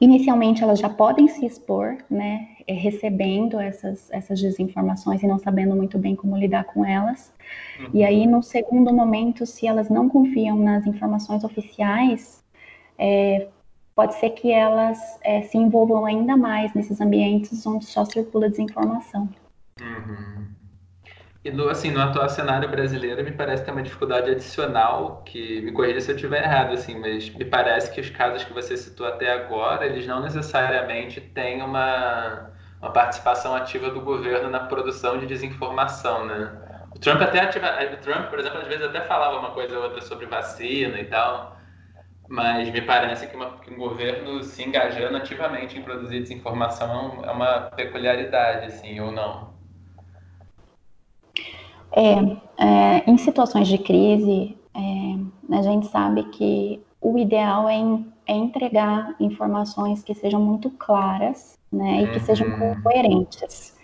[0.00, 5.74] Inicialmente, elas já podem se expor, né, eh, recebendo essas, essas desinformações e não sabendo
[5.74, 7.32] muito bem como lidar com elas.
[7.80, 7.90] Uhum.
[7.94, 12.44] E aí, no segundo momento, se elas não confiam nas informações oficiais,
[12.96, 13.48] é,
[13.94, 19.28] pode ser que elas é, se envolvam ainda mais nesses ambientes onde só circula desinformação.
[19.80, 20.57] Uhum.
[21.48, 25.72] E no, assim, no atual cenário brasileiro, me parece ter uma dificuldade adicional, que me
[25.72, 29.06] corrija se eu estiver errado, assim, mas me parece que os casos que você citou
[29.06, 32.50] até agora, eles não necessariamente têm uma,
[32.82, 36.84] uma participação ativa do governo na produção de desinformação, né?
[36.94, 39.84] O Trump até ativa, o Trump, por exemplo, às vezes até falava uma coisa ou
[39.84, 41.56] outra sobre vacina e tal,
[42.28, 47.30] mas me parece que, uma, que um governo se engajando ativamente em produzir desinformação é
[47.32, 49.57] uma peculiaridade, assim, ou não?
[51.92, 52.12] É,
[52.58, 58.34] é, em situações de crise, é, a gente sabe que o ideal é, em, é,
[58.34, 62.82] entregar informações que sejam muito claras né, e que sejam uhum.
[62.82, 63.76] coerentes.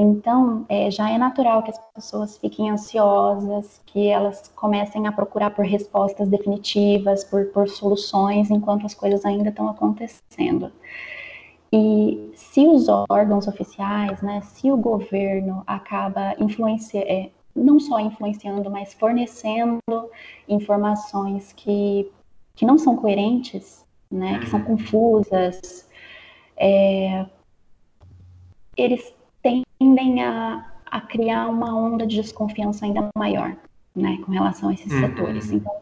[0.00, 5.50] Então, é, já é natural que as pessoas fiquem ansiosas, que elas comecem a procurar
[5.50, 10.70] por respostas definitivas, por, por soluções, enquanto as coisas ainda estão acontecendo.
[11.72, 18.70] E se os órgãos oficiais, né, se o governo acaba influenciando, é, não só influenciando,
[18.70, 19.80] mas fornecendo
[20.48, 22.10] informações que,
[22.54, 24.66] que não são coerentes, né, que são uhum.
[24.66, 25.86] confusas,
[26.56, 27.26] é,
[28.76, 33.54] eles tendem a, a criar uma onda de desconfiança ainda maior,
[33.94, 35.00] né, com relação a esses uhum.
[35.00, 35.52] setores.
[35.52, 35.72] Então,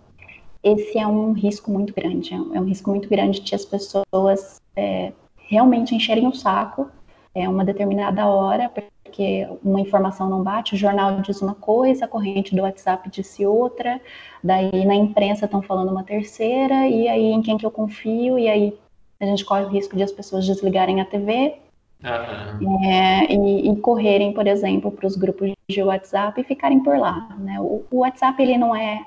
[0.64, 5.12] esse é um risco muito grande, é um risco muito grande de as pessoas é,
[5.46, 6.90] realmente encherem o saco
[7.34, 12.08] é uma determinada hora, porque uma informação não bate, o jornal diz uma coisa, a
[12.08, 14.00] corrente do WhatsApp disse outra,
[14.42, 18.48] daí na imprensa estão falando uma terceira, e aí em quem que eu confio, e
[18.48, 18.78] aí
[19.20, 21.56] a gente corre o risco de as pessoas desligarem a TV
[22.02, 22.84] uhum.
[22.84, 27.36] é, e, e, correrem, por exemplo, para os grupos de WhatsApp e ficarem por lá.
[27.38, 27.60] Né?
[27.60, 29.04] O, o WhatsApp ele não é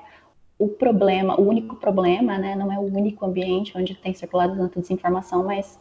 [0.58, 2.54] o problema, o único problema, né?
[2.54, 5.78] não é o único ambiente onde tem circulado tanta desinformação, mas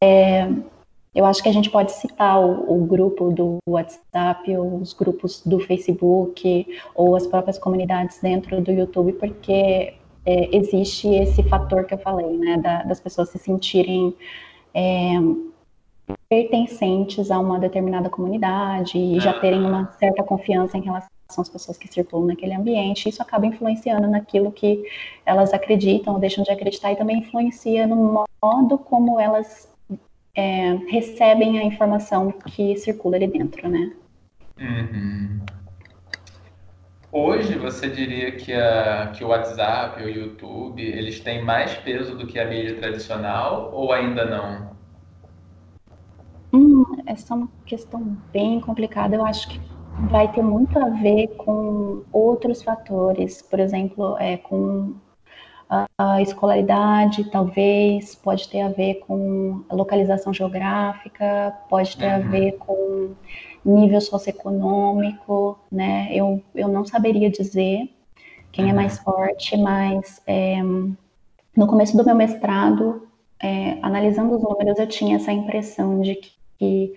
[0.00, 0.48] é,
[1.14, 5.42] eu acho que a gente pode citar o, o, grupo do WhatsApp, ou os grupos
[5.44, 9.94] do Facebook, ou as próprias comunidades dentro do YouTube, porque
[10.26, 14.14] é, existe esse fator que eu falei, né, da, das pessoas se sentirem
[14.74, 15.12] é,
[16.28, 21.76] pertencentes a uma determinada comunidade e já terem uma certa confiança em relação às pessoas
[21.76, 23.08] que circulam naquele ambiente.
[23.08, 24.82] Isso acaba influenciando naquilo que
[25.26, 29.70] elas acreditam ou deixam de acreditar e também influencia no modo como elas
[30.34, 33.92] é, recebem a informação que circula ali dentro, né?
[34.58, 35.40] Uhum.
[37.12, 42.26] Hoje você diria que, a, que o WhatsApp, o YouTube, eles têm mais peso do
[42.26, 44.76] que a mídia tradicional ou ainda não?
[46.52, 49.16] Hum, essa é uma questão bem complicada.
[49.16, 49.60] Eu acho que
[50.10, 54.94] vai ter muito a ver com outros fatores, por exemplo, é, com
[55.98, 62.14] a escolaridade, talvez, pode ter a ver com localização geográfica, pode ter uhum.
[62.14, 63.14] a ver com
[63.64, 66.08] nível socioeconômico, né?
[66.10, 67.90] Eu, eu não saberia dizer
[68.50, 68.70] quem uhum.
[68.70, 70.62] é mais forte, mas é,
[71.54, 73.06] no começo do meu mestrado,
[73.42, 76.94] é, analisando os números, eu tinha essa impressão de que, que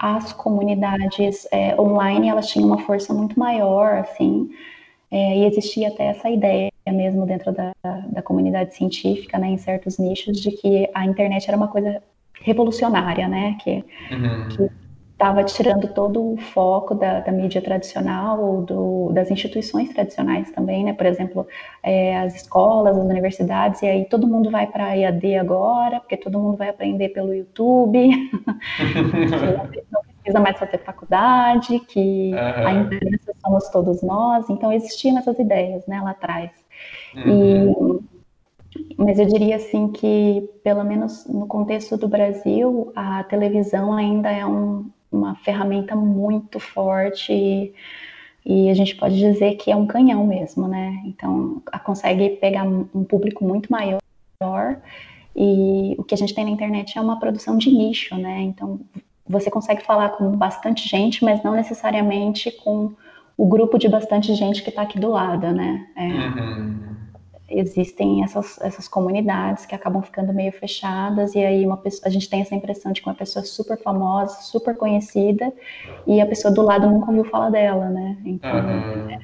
[0.00, 4.50] as comunidades é, online elas tinham uma força muito maior, assim,
[5.10, 7.72] é, e existia até essa ideia mesmo dentro da,
[8.10, 12.02] da comunidade científica, né, em certos nichos, de que a internet era uma coisa
[12.40, 14.68] revolucionária, né, que uhum.
[15.20, 20.82] Estava tirando todo o foco da, da mídia tradicional ou do, das instituições tradicionais também,
[20.82, 21.46] né, por exemplo,
[21.82, 26.16] é, as escolas, as universidades, e aí todo mundo vai para a EAD agora, porque
[26.16, 28.08] todo mundo vai aprender pelo YouTube,
[29.92, 32.66] não precisa mais fazer faculdade, que uhum.
[32.66, 36.50] a internet somos todos nós, então existiam essas ideias, né, lá atrás.
[37.14, 38.00] Uhum.
[38.74, 44.30] E, mas eu diria assim que, pelo menos no contexto do Brasil, a televisão ainda
[44.30, 47.74] é um, uma ferramenta muito forte e,
[48.44, 51.02] e, a gente pode dizer que é um canhão mesmo, né?
[51.04, 54.00] Então, consegue pegar um público muito maior
[55.34, 58.40] e o que a gente tem na internet é uma produção de nicho, né?
[58.42, 58.80] Então,
[59.28, 62.92] você consegue falar com bastante gente, mas não necessariamente com
[63.36, 65.86] o grupo de bastante gente que está aqui do lado, né?
[65.96, 66.96] É, uhum.
[67.50, 72.30] Existem essas, essas comunidades que acabam ficando meio fechadas, e aí uma pessoa, a gente
[72.30, 75.52] tem essa impressão de que uma pessoa super famosa, super conhecida,
[76.06, 78.16] e a pessoa do lado nunca ouviu falar dela, né?
[78.24, 79.10] Então, uhum.
[79.10, 79.18] é,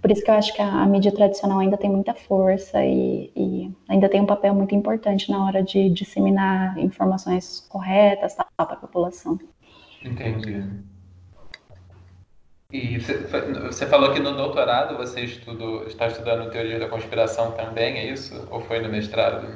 [0.00, 3.30] por isso que eu acho que a, a, mídia tradicional ainda tem muita força e,
[3.36, 8.76] e ainda tem um papel muito importante na hora de disseminar informações corretas para a
[8.76, 9.38] população.
[10.04, 10.87] Entendi.
[12.70, 18.12] E você falou que no doutorado você estudou, está estudando teoria da conspiração também, é
[18.12, 18.46] isso?
[18.50, 19.48] Ou foi no mestrado?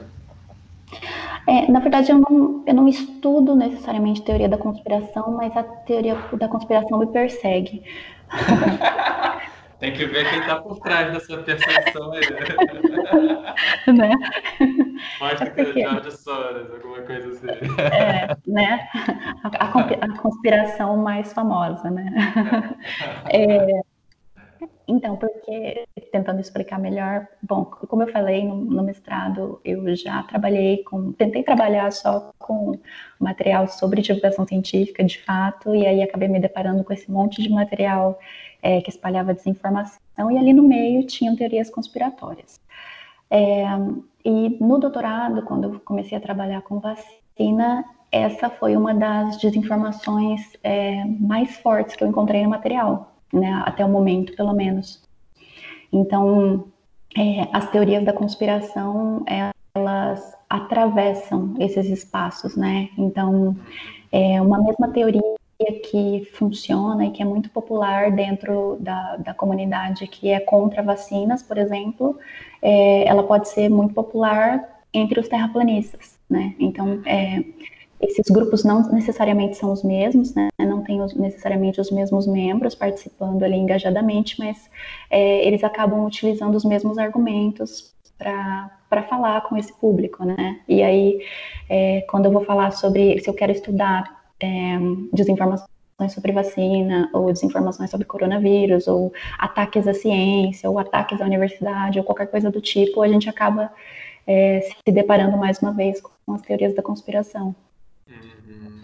[1.46, 6.14] É, na verdade, eu não, eu não estudo necessariamente teoria da conspiração, mas a teoria
[6.32, 7.82] da conspiração me persegue.
[9.82, 12.20] Tem que ver quem está por trás dessa percepção aí.
[13.92, 14.14] né?
[15.20, 17.48] Mostra que é George Soros, alguma coisa assim.
[17.92, 18.88] É, né?
[19.42, 22.14] A, a conspiração mais famosa, né?
[23.28, 23.80] É,
[24.86, 30.84] então, porque, tentando explicar melhor, bom, como eu falei no, no, mestrado, eu já trabalhei
[30.84, 32.78] com, tentei trabalhar só com
[33.18, 37.48] material sobre divulgação científica, de fato, e aí acabei me deparando com esse monte de
[37.48, 38.18] material
[38.62, 42.60] é, que espalhava desinformação, e ali no meio tinham teorias conspiratórias.
[43.30, 43.64] É,
[44.24, 50.52] e no doutorado, quando eu comecei a trabalhar com vacina, essa foi uma das desinformações
[50.62, 55.02] é, mais fortes que eu encontrei no material, né, até o momento, pelo menos.
[55.90, 56.66] Então,
[57.16, 62.90] é, as teorias da conspiração, elas atravessam esses espaços, né?
[62.96, 63.56] Então,
[64.10, 65.22] é uma mesma teoria
[65.64, 71.42] que funciona e que é muito popular dentro da, da comunidade que é contra vacinas,
[71.42, 72.18] por exemplo,
[72.60, 76.54] é, ela pode ser muito popular entre os terraplanistas, né?
[76.58, 77.42] Então, é,
[78.00, 80.48] esses grupos não necessariamente são os mesmos, né?
[80.58, 84.68] Não tem os, necessariamente os mesmos membros participando ali engajadamente, mas
[85.08, 90.60] é, eles acabam utilizando os mesmos argumentos para falar com esse público, né?
[90.68, 91.20] E aí,
[91.68, 94.78] é, quando eu vou falar sobre, se eu quero estudar é,
[95.12, 95.70] desinformações
[96.08, 102.04] sobre vacina, ou desinformações sobre coronavírus, ou ataques à ciência, ou ataques à universidade, ou
[102.04, 103.72] qualquer coisa do tipo, a gente acaba
[104.26, 107.54] é, se deparando mais uma vez com as teorias da conspiração.
[108.08, 108.82] Uhum.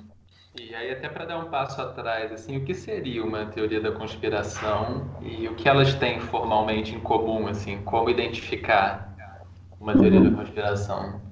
[0.61, 3.93] E aí, até para dar um passo atrás, assim, o que seria uma teoria da
[3.93, 9.15] conspiração e o que elas têm formalmente em comum, assim, como identificar
[9.81, 10.31] uma teoria uhum.
[10.31, 11.28] da conspiração?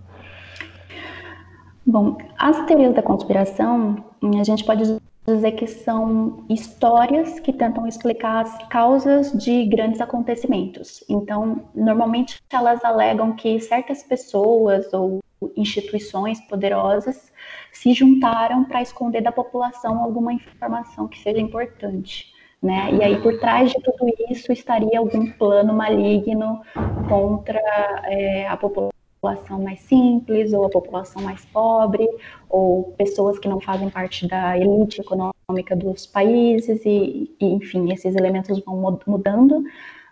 [1.97, 3.97] Bom, as teorias da conspiração,
[4.39, 11.03] a gente pode dizer que são histórias que tentam explicar as causas de grandes acontecimentos.
[11.09, 15.21] Então, normalmente elas alegam que certas pessoas ou
[15.57, 17.33] instituições poderosas
[17.73, 22.31] se juntaram para esconder da população alguma informação que seja importante.
[22.63, 22.91] Né?
[22.93, 26.61] E aí, por trás de tudo isso, estaria algum plano maligno
[27.09, 27.59] contra
[28.05, 28.96] é, a população
[29.27, 32.09] população mais simples, ou a população mais pobre,
[32.49, 38.15] ou pessoas que não fazem parte da elite econômica dos países, e, e enfim, esses
[38.15, 39.65] elementos vão mudando,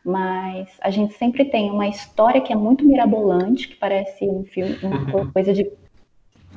[0.05, 4.77] mas a gente sempre tem uma história que é muito mirabolante, que parece um filme,
[4.83, 5.33] uma uhum.
[5.33, 5.71] coisa de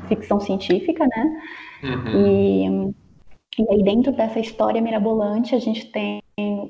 [0.07, 1.41] ficção científica, né?
[1.83, 2.93] Uhum.
[3.57, 6.21] E, e aí dentro dessa história mirabolante a gente tem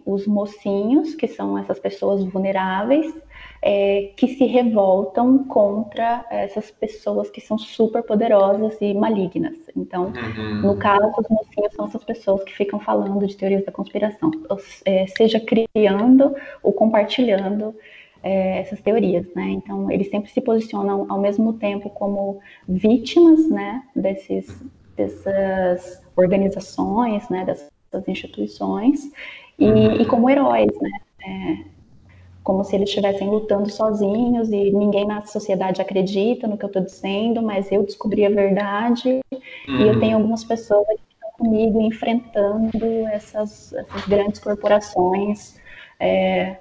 [0.06, 3.13] os mocinhos, que são essas pessoas vulneráveis,
[3.62, 9.58] é, que se revoltam contra essas pessoas que são super poderosas e malignas.
[9.75, 10.62] Então, uhum.
[10.62, 14.32] no caso, os mocinhos são essas pessoas que ficam falando de teorias da conspiração,
[14.86, 17.75] é, seja criando ou compartilhando
[18.23, 19.49] é, essas teorias, né?
[19.49, 24.47] Então, eles sempre se posicionam ao mesmo tempo como vítimas, né, desses,
[24.95, 27.69] dessas organizações, né, dessas
[28.08, 29.12] instituições,
[29.57, 30.01] e, uhum.
[30.01, 30.91] e como heróis, né?
[31.25, 31.77] É,
[32.43, 36.81] como se eles estivessem lutando sozinhos e ninguém na sociedade acredita no que eu estou
[36.81, 39.39] dizendo, mas eu descobri a verdade uhum.
[39.67, 40.21] e eu tenho uhum.
[40.21, 45.59] algumas pessoas que estão comigo enfrentando essas, essas grandes corporações
[45.99, 46.55] é,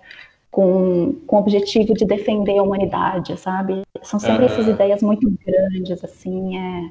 [0.50, 3.82] com, com o objetivo de defender a humanidade, sabe?
[4.02, 4.50] São sempre uhum.
[4.50, 6.90] essas ideias muito grandes, assim, é,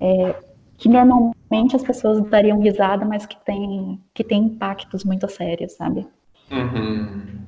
[0.00, 0.34] é,
[0.76, 6.06] que normalmente as pessoas dariam risada, mas que tem, que tem impactos muito sérios, sabe?
[6.50, 7.44] Uhum.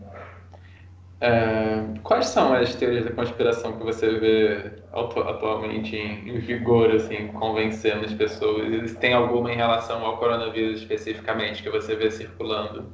[1.18, 7.28] É, quais são as teorias da conspiração que você vê atualmente em, em vigor, assim,
[7.28, 8.92] convencendo as pessoas?
[8.92, 12.84] E tem alguma em relação ao coronavírus especificamente que você vê circulando?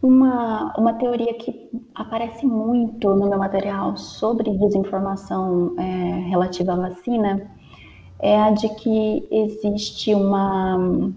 [0.00, 7.50] Uma, uma teoria que aparece muito no meu material sobre desinformação é, relativa à vacina
[8.20, 11.12] é a de que existe uma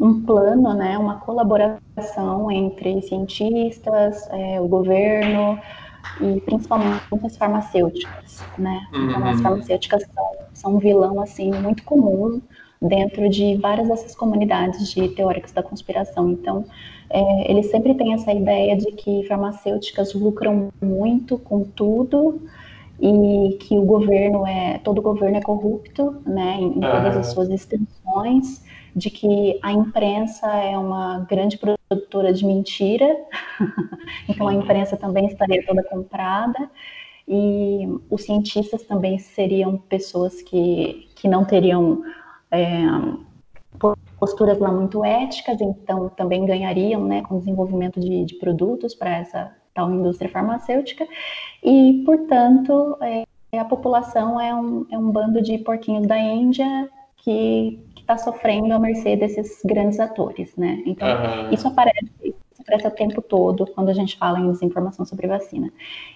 [0.00, 5.58] um plano, né, uma colaboração entre cientistas, é, o governo
[6.20, 8.86] e principalmente as farmacêuticas, né?
[8.92, 9.10] Uhum.
[9.10, 12.42] Então, as farmacêuticas são, são um vilão assim muito comum
[12.82, 16.30] dentro de várias dessas comunidades de teóricos da conspiração.
[16.30, 16.64] Então,
[17.08, 22.42] é, eles sempre têm essa ideia de que farmacêuticas lucram muito com tudo
[23.00, 28.64] e que o governo é todo governo é corrupto, né, em, todas as suas extensões
[28.94, 33.16] de que a imprensa é uma grande produtora de mentira,
[34.28, 36.70] então a imprensa também estaria toda comprada,
[37.26, 42.02] e os cientistas também seriam pessoas que, que não teriam
[42.50, 42.84] é,
[44.18, 49.18] posturas lá muito éticas, então também ganhariam né, com o desenvolvimento de, de produtos para
[49.18, 51.06] essa tal indústria farmacêutica,
[51.64, 53.24] e, portanto, é,
[53.58, 58.78] a população é um, é um bando de porquinhos da Índia que está sofrendo à
[58.78, 60.82] mercê desses grandes atores, né?
[60.84, 61.50] Então, uhum.
[61.50, 65.72] isso aparece, aparece o tempo todo quando a gente fala em desinformação sobre vacina.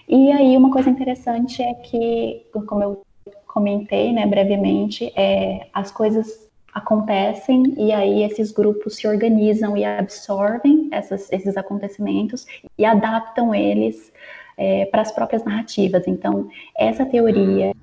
[0.07, 3.01] E aí, uma coisa interessante é que, como eu
[3.47, 10.87] comentei, né, brevemente, é, as coisas acontecem e aí esses grupos se organizam e absorvem
[10.91, 12.45] essas, esses acontecimentos
[12.77, 14.11] e adaptam eles
[14.59, 16.05] é, para as próprias narrativas.
[16.05, 17.73] Então, essa teoria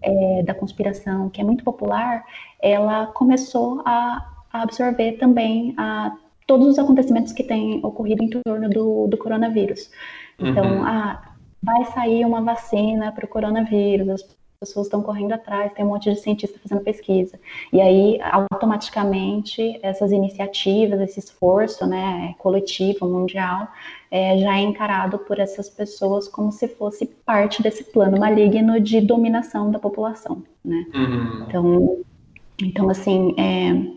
[0.00, 2.24] é, da conspiração, que é muito popular,
[2.62, 6.16] ela começou a, a absorver também a,
[6.46, 9.90] todos os acontecimentos que têm ocorrido em torno do, do coronavírus.
[10.38, 10.84] Então, uhum.
[10.84, 14.22] ah, vai sair uma vacina para o coronavírus, as
[14.68, 17.38] pessoas estão correndo atrás, tem um monte de cientista fazendo pesquisa.
[17.72, 23.68] E aí, automaticamente, essas iniciativas, esse esforço né, coletivo, mundial,
[24.10, 29.00] é, já é encarado por essas pessoas como se fosse parte desse plano maligno de
[29.00, 30.42] dominação da população.
[30.64, 30.86] Né?
[30.94, 31.44] Uhum.
[31.48, 31.98] Então,
[32.58, 33.94] então, assim, é,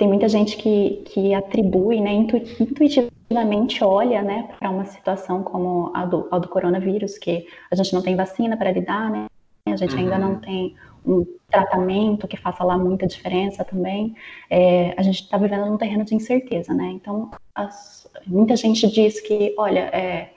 [0.00, 2.10] tem muita gente que, que atribui, né,
[2.58, 7.92] intuitivamente olha né, para uma situação como a do, a do coronavírus, que a gente
[7.92, 9.26] não tem vacina para lidar, né?
[9.72, 10.00] A gente uhum.
[10.00, 10.40] ainda não uhum.
[10.40, 14.14] tem um tratamento que faça lá muita diferença também.
[14.48, 16.90] É, a gente está vivendo num terreno de incerteza, né?
[16.92, 20.30] Então, as, muita gente diz que, olha, é,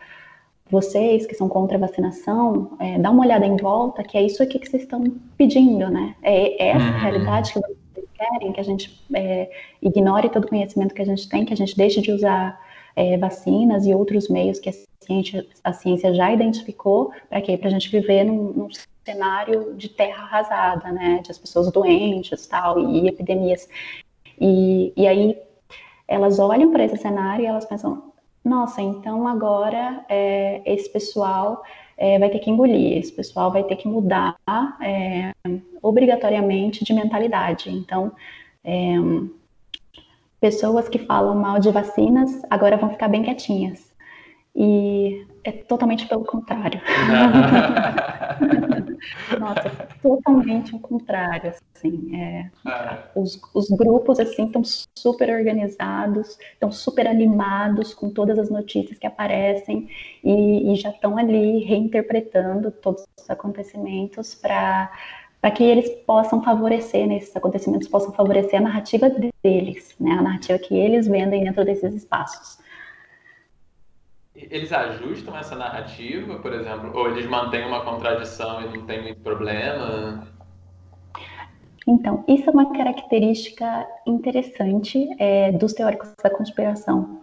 [0.70, 4.42] vocês que são contra a vacinação, é, dá uma olhada em volta, que é isso
[4.42, 5.04] aqui que vocês estão
[5.38, 6.16] pedindo, né?
[6.22, 7.00] É, é essa uhum.
[7.00, 9.50] realidade que vocês querem, que a gente é,
[9.82, 12.60] ignore todo o conhecimento que a gente tem, que a gente deixe de usar
[12.96, 17.58] é, vacinas e outros meios que a ciência, a ciência já identificou, para quê?
[17.58, 18.68] Para a gente viver num, num
[19.06, 23.68] cenário de terra arrasada, né, de as pessoas doentes tal, e epidemias.
[24.40, 25.38] E, e aí
[26.08, 31.64] elas olham para esse cenário e elas pensam, nossa, então agora é, esse pessoal
[31.98, 34.36] é, vai ter que engolir, esse pessoal vai ter que mudar
[34.82, 35.32] é,
[35.82, 37.70] obrigatoriamente de mentalidade.
[37.70, 38.12] Então,
[38.64, 38.96] é,
[40.42, 43.94] pessoas que falam mal de vacinas agora vão ficar bem quietinhas.
[44.56, 46.80] E é totalmente pelo contrário.
[49.40, 49.70] Nossa,
[50.02, 52.16] totalmente o contrário, assim.
[52.16, 53.04] É, é.
[53.16, 59.08] Os, os, grupos, assim, estão super organizados, estão super animados com todas as notícias que
[59.08, 59.88] aparecem
[60.24, 64.92] e, e já estão ali reinterpretando todos os acontecimentos para
[65.44, 69.12] para que eles possam favorecer, né, esses acontecimentos possam favorecer a narrativa
[69.44, 72.63] deles, né, a narrativa que eles vendem dentro desses espaços.
[74.36, 79.22] Eles ajustam essa narrativa, por exemplo, ou eles mantêm uma contradição e não tem muito
[79.22, 80.28] problema?
[81.88, 87.22] Então, isso é uma característica interessante é, dos teóricos da conspiração.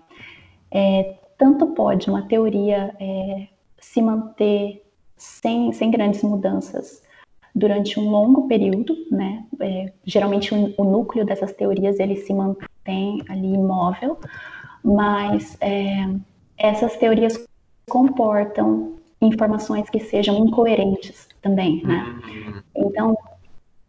[0.70, 3.48] É, tanto pode uma teoria é,
[3.78, 4.84] se manter
[5.16, 7.02] sem, sem grandes mudanças
[7.54, 9.44] durante um longo período, né?
[9.60, 14.18] É, geralmente o, o, núcleo dessas teorias ele se mantém ali imóvel,
[14.84, 16.08] mas é,
[16.60, 17.44] essas teorias
[17.88, 22.20] comportam informações que sejam incoerentes também, né?
[22.24, 22.62] Uhum.
[22.76, 23.18] Então,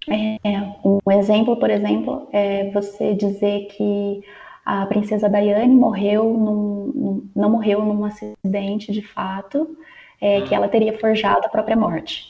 [0.09, 0.39] é,
[0.83, 4.23] um exemplo, por exemplo, é você dizer que
[4.65, 9.77] a princesa Diane morreu num, não morreu num acidente de fato,
[10.19, 12.25] é, que ela teria forjado a própria morte.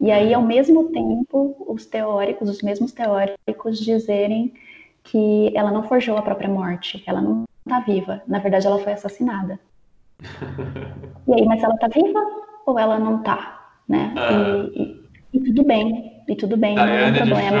[0.00, 4.52] E aí, ao mesmo tempo, os teóricos, os mesmos teóricos, dizerem
[5.04, 8.22] que ela não forjou a própria morte, ela não está viva.
[8.26, 9.58] Na verdade, ela foi assassinada.
[11.24, 12.20] E aí, mas ela tá viva
[12.66, 14.12] ou ela não tá, né?
[14.16, 14.32] Ah.
[14.74, 17.58] E, e, e, tudo bem, e tudo bem, não é um problema.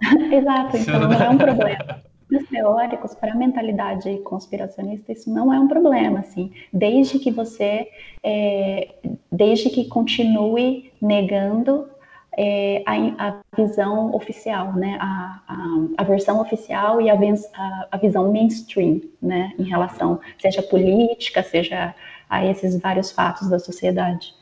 [0.32, 2.02] Exato, então não é um problema.
[2.28, 7.30] Para os teóricos, para a mentalidade conspiracionista, isso não é um problema, assim, desde que
[7.30, 7.88] você,
[8.22, 8.88] é,
[9.30, 11.88] desde que continue negando
[12.36, 15.56] é, a, a, visão oficial, né, a, a,
[15.98, 17.14] a versão oficial e a,
[17.90, 21.94] a, visão mainstream, né, em relação, seja política, seja
[22.28, 24.34] a esses vários fatos da sociedade.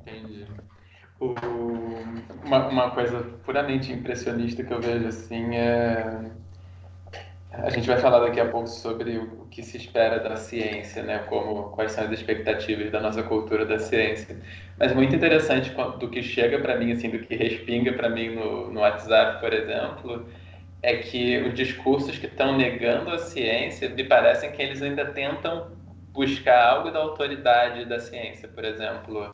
[0.00, 0.46] Entendi.
[1.20, 1.34] O,
[2.44, 6.30] uma, uma coisa puramente impressionista que eu vejo assim é
[7.52, 11.18] a gente vai falar daqui a pouco sobre o que se espera da ciência, né?
[11.28, 14.40] Como quais são as expectativas da nossa cultura da ciência.
[14.78, 18.72] Mas muito interessante do que chega para mim, assim, do que respinga para mim no,
[18.72, 20.26] no WhatsApp, por exemplo,
[20.82, 25.72] é que os discursos que estão negando a ciência me parecem que eles ainda tentam
[26.10, 29.30] buscar algo da autoridade da ciência, por exemplo.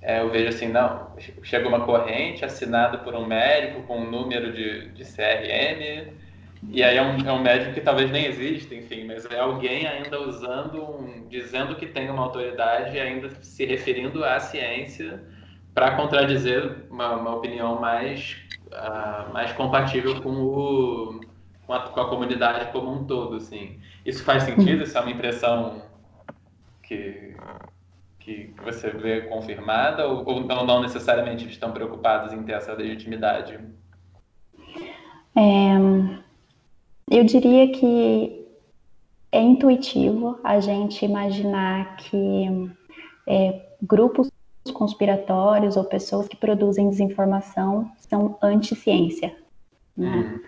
[0.00, 4.52] É, eu vejo assim, não, chega uma corrente assinada por um médico com um número
[4.52, 6.12] de, de CRM,
[6.68, 10.20] e aí é um, é um que talvez nem exista, enfim, mas é alguém ainda
[10.20, 15.22] usando, um, dizendo que tem uma autoridade, ainda se referindo à ciência
[15.74, 18.36] para contradizer uma, uma, opinião mais,
[18.68, 21.20] uh, mais compatível com, o,
[21.66, 23.80] com a, com, a, comunidade como um todo, assim.
[24.04, 24.84] Isso faz sentido?
[24.84, 25.82] Isso é uma impressão
[26.82, 27.34] que,
[28.20, 33.58] que você vê confirmada ou, ou não, não necessariamente estão preocupados em ter essa legitimidade?
[35.34, 36.22] É,
[37.18, 38.46] eu diria que
[39.30, 42.70] é intuitivo a gente imaginar que
[43.26, 44.30] é, grupos
[44.72, 49.34] conspiratórios ou pessoas que produzem desinformação são anti-ciência,
[49.96, 50.40] né?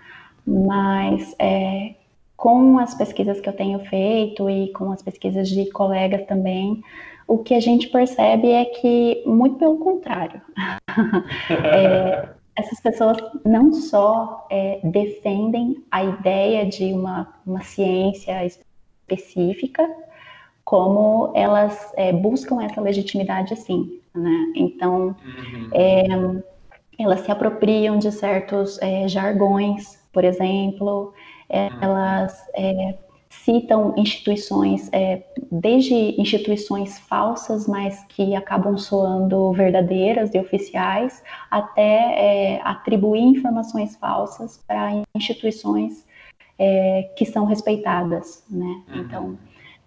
[0.46, 0.66] Uhum.
[0.66, 1.94] Mas é,
[2.36, 6.82] com as pesquisas que eu tenho feito e com as pesquisas de colegas também,
[7.26, 10.40] o que a gente percebe é que, muito pelo contrário,
[11.50, 19.88] é, essas pessoas não só é, defendem a ideia de uma, uma ciência específica,
[20.64, 24.52] como elas é, buscam essa legitimidade sim, né?
[24.55, 25.68] Então, uhum.
[25.72, 26.05] é,
[26.98, 31.12] elas se apropriam de certos é, jargões, por exemplo,
[31.48, 31.78] é, uhum.
[31.80, 32.98] elas é,
[33.43, 43.22] citam instituições, é, desde instituições falsas, mas que acabam soando verdadeiras e oficiais, até atribuir
[43.22, 46.07] informações falsas para instituições
[47.16, 48.82] que são respeitadas, né?
[48.89, 49.01] Uhum.
[49.01, 49.39] Então,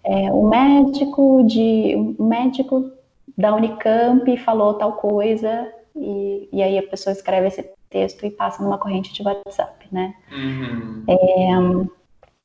[0.04, 2.92] é, o médico de um médico
[3.38, 8.64] da Unicamp falou tal coisa e, e aí a pessoa escreve esse texto e passa
[8.64, 10.14] numa corrente de WhatsApp, né?
[10.32, 11.04] Uhum.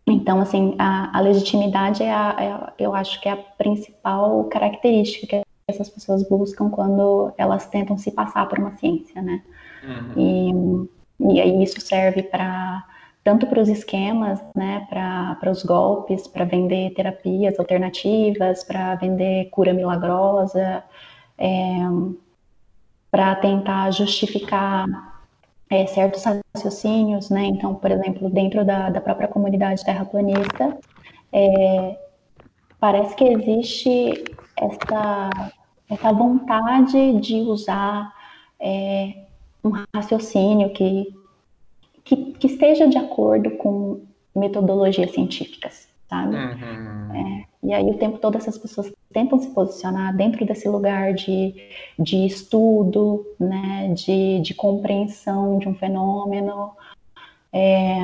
[0.07, 5.27] Então, assim, a, a legitimidade é, a, é, eu acho que é a principal característica
[5.27, 9.43] que essas pessoas buscam quando elas tentam se passar por uma ciência, né?
[9.85, 10.89] Uhum.
[11.21, 12.85] E, e aí isso serve para
[13.25, 19.73] tanto para os esquemas, né, para os golpes, para vender terapias alternativas, para vender cura
[19.73, 20.83] milagrosa,
[21.39, 21.79] é,
[23.13, 25.12] para tentar justificar
[25.73, 26.23] é, certos
[26.55, 27.47] raciocínios, né?
[27.47, 30.77] Então, por exemplo, dentro da, da própria comunidade terraplanista,
[31.33, 31.99] é,
[32.79, 34.23] parece que existe
[34.55, 35.31] essa,
[35.89, 38.13] essa vontade de usar
[38.61, 39.15] é,
[39.65, 41.15] um raciocínio que
[42.05, 44.03] que, que esteja de acordo com
[44.35, 46.35] metodologias científicas, sabe?
[46.35, 47.15] Uhum.
[47.15, 51.55] É, e aí o tempo todo essas pessoas tentam se posicionar dentro desse lugar de,
[51.99, 56.73] de estudo, né, de, de compreensão de um fenômeno,
[57.53, 58.01] é,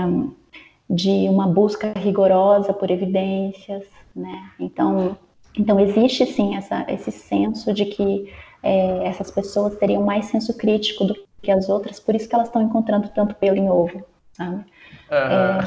[0.88, 3.84] de uma busca rigorosa por evidências,
[4.14, 4.50] né?
[4.58, 5.16] Então,
[5.56, 8.32] então existe sim essa, esse senso de que
[8.62, 12.48] é, essas pessoas teriam mais senso crítico do que as outras, por isso que elas
[12.48, 14.56] estão encontrando tanto pelo em ovo, sabe?
[14.56, 14.64] Uhum.
[15.10, 15.58] É,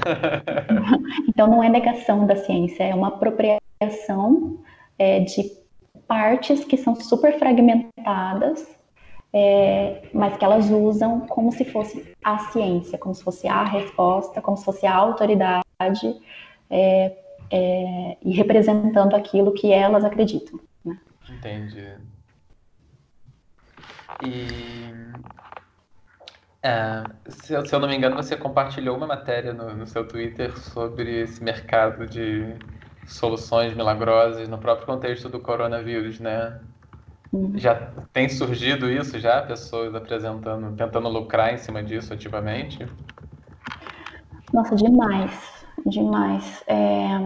[1.30, 4.58] então não é negação da ciência, é uma apropriação
[5.02, 5.52] é, de
[6.08, 8.68] partes que são super fragmentadas,
[9.34, 14.42] é, mas que elas usam como se fosse a ciência, como se fosse a resposta,
[14.42, 15.64] como se fosse a autoridade,
[16.70, 17.18] é,
[17.50, 20.60] é, e representando aquilo que elas acreditam.
[20.86, 21.00] Né?
[21.28, 21.96] Entendi.
[24.24, 24.94] E
[26.62, 31.22] é, se, eu, não me engano, você compartilhou uma matéria no, no, seu Twitter sobre
[31.22, 32.56] esse mercado de
[33.12, 36.60] soluções milagrosas no próprio contexto do coronavírus, né?
[37.32, 37.54] Uhum.
[37.56, 39.42] Já tem surgido isso já?
[39.42, 42.86] Pessoas apresentando, tentando lucrar em cima disso ativamente?
[44.54, 46.64] Nossa, demais, demais.
[46.68, 47.20] É...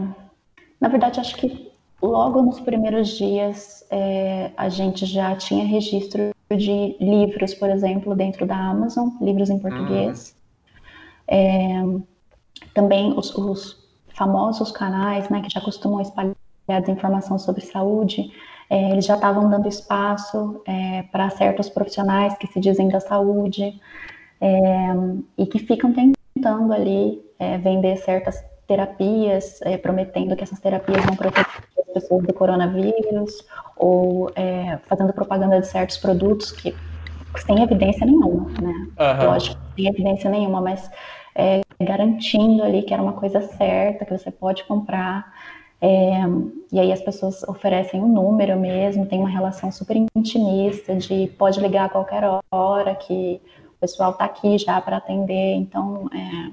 [0.80, 1.72] Na verdade, acho que
[2.02, 8.46] logo nos primeiros dias é, a gente já tinha registro de livros, por exemplo, dentro
[8.46, 10.36] da Amazon, livros em português.
[11.28, 11.82] É,
[12.74, 13.85] também os, os,
[14.16, 16.36] famosos canais, né, que já costumam espalhar
[16.68, 18.32] desinformação sobre saúde,
[18.70, 23.80] é, eles já estavam dando espaço é, para certos profissionais que se dizem da saúde
[24.42, 24.94] é,
[25.38, 31.16] e que ficam tentando ali é, vender certas terapias, é, prometendo que essas terapias vão
[31.16, 31.46] proteger
[31.78, 33.46] as pessoas do coronavírus,
[33.78, 36.76] ou é, fazendo propaganda de certos produtos que
[37.46, 38.88] sem evidência nenhuma, né?
[38.98, 39.26] Uhum.
[39.28, 40.90] Lógico, sem evidência nenhuma, mas
[41.36, 45.34] é, garantindo ali que era uma coisa certa, que você pode comprar.
[45.82, 46.22] É,
[46.72, 51.60] e aí as pessoas oferecem um número mesmo, tem uma relação super intimista de pode
[51.60, 53.42] ligar a qualquer hora, que
[53.76, 55.56] o pessoal está aqui já para atender.
[55.56, 56.52] Então, é,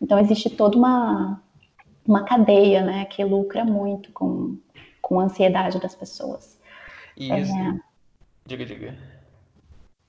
[0.00, 1.42] então existe toda uma,
[2.06, 4.56] uma cadeia né, que lucra muito com,
[5.00, 6.60] com a ansiedade das pessoas.
[7.16, 7.52] Isso.
[7.54, 7.80] É...
[8.46, 8.94] Diga, diga.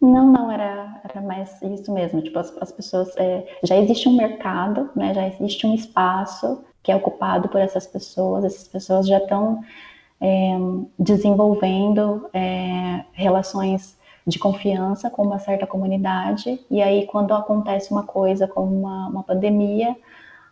[0.04, 2.22] Não, não, era, era mais isso mesmo.
[2.22, 3.16] Tipo, as, as pessoas.
[3.16, 5.14] É, já existe um mercado, né?
[5.14, 8.44] Já existe um espaço que é ocupado por essas pessoas.
[8.44, 9.62] Essas pessoas já estão
[10.20, 10.58] é,
[11.00, 13.98] desenvolvendo é, relações
[14.28, 16.60] de confiança com uma certa comunidade.
[16.70, 19.96] E aí, quando acontece uma coisa como uma, uma pandemia,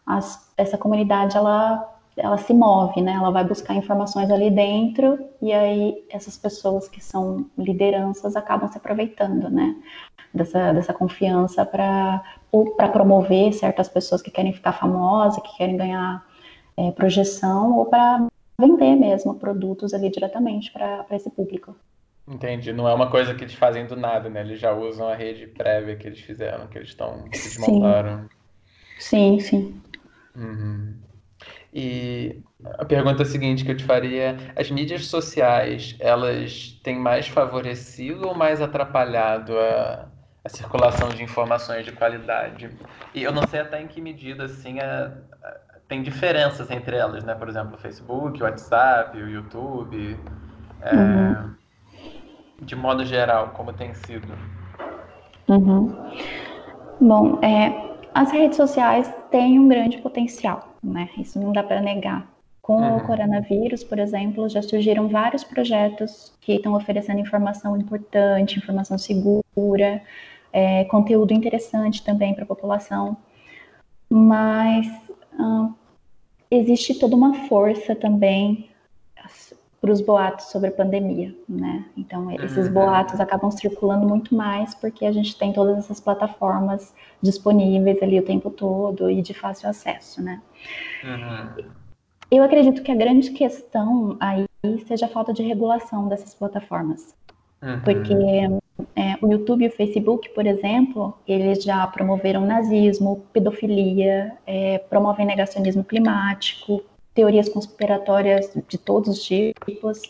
[0.05, 1.89] as, essa comunidade ela
[2.21, 3.13] ela se move, né?
[3.13, 8.77] Ela vai buscar informações ali dentro e aí essas pessoas que são lideranças acabam se
[8.77, 9.75] aproveitando, né?
[10.33, 12.23] Dessa, dessa confiança para
[12.77, 16.25] para promover certas pessoas que querem ficar famosas, que querem ganhar
[16.77, 18.27] é, projeção ou para
[18.59, 21.75] vender mesmo produtos ali diretamente para esse público.
[22.27, 22.71] Entendi.
[22.71, 24.41] Não é uma coisa que eles fazem do nada, né?
[24.41, 28.29] Eles já usam a rede prévia que eles fizeram, que eles estão que eles montaram.
[28.99, 29.81] Sim, sim.
[30.35, 30.93] Uhum.
[31.73, 32.43] E
[32.77, 38.27] a pergunta seguinte que eu te faria é: as mídias sociais, elas têm mais favorecido
[38.27, 40.05] ou mais atrapalhado a,
[40.43, 42.69] a circulação de informações de qualidade?
[43.15, 45.13] E eu não sei até em que medida, assim, a,
[45.43, 45.57] a,
[45.87, 47.35] tem diferenças entre elas, né?
[47.35, 50.19] Por exemplo, o Facebook, o WhatsApp, o YouTube.
[50.81, 51.55] É, uhum.
[52.61, 54.27] De modo geral, como tem sido?
[55.47, 55.95] Uhum.
[56.99, 61.09] Bom, é, as redes sociais têm um grande potencial né?
[61.17, 62.27] Isso não dá para negar.
[62.61, 62.97] Com uhum.
[62.97, 70.01] o coronavírus, por exemplo, já surgiram vários projetos que estão oferecendo informação importante, informação segura,
[70.53, 73.17] é, conteúdo interessante também para a população.
[74.09, 74.87] Mas
[75.39, 75.73] hum,
[76.49, 78.70] existe toda uma força também
[79.81, 81.83] para os boatos sobre a pandemia, né?
[81.97, 82.73] Então, esses uhum.
[82.73, 88.23] boatos acabam circulando muito mais porque a gente tem todas essas plataformas disponíveis ali o
[88.23, 90.39] tempo todo e de fácil acesso, né?
[91.03, 91.65] Uhum.
[92.29, 94.45] Eu acredito que a grande questão aí
[94.85, 97.15] seja a falta de regulação dessas plataformas.
[97.59, 97.81] Uhum.
[97.81, 98.13] Porque
[98.95, 105.25] é, o YouTube e o Facebook, por exemplo, eles já promoveram nazismo, pedofilia, é, promovem
[105.25, 110.01] negacionismo climático, teorias conspiratórias de todos os tipos,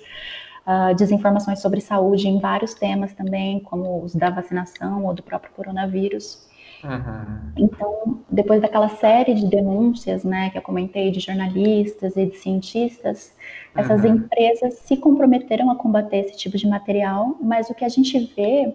[0.65, 5.51] uh, desinformações sobre saúde em vários temas também, como os da vacinação ou do próprio
[5.53, 6.49] coronavírus.
[6.83, 7.51] Uhum.
[7.57, 13.35] Então, depois daquela série de denúncias, né, que eu comentei de jornalistas e de cientistas,
[13.75, 14.15] essas uhum.
[14.15, 18.73] empresas se comprometeram a combater esse tipo de material, mas o que a gente vê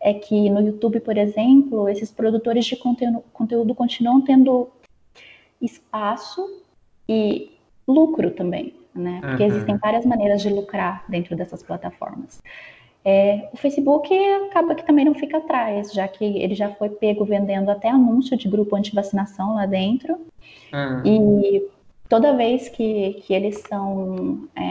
[0.00, 4.68] é que no YouTube, por exemplo, esses produtores de conteúdo, conteúdo continuam tendo
[5.60, 6.63] espaço
[7.08, 7.50] e
[7.86, 9.20] lucro também, né?
[9.22, 9.48] Porque uhum.
[9.48, 12.42] existem várias maneiras de lucrar dentro dessas plataformas.
[13.04, 14.12] É, o Facebook
[14.48, 18.34] acaba que também não fica atrás, já que ele já foi pego vendendo até anúncio
[18.36, 20.14] de grupo anti-vacinação lá dentro.
[20.72, 21.02] Uhum.
[21.04, 21.68] E
[22.08, 24.62] toda vez que, que eles são é,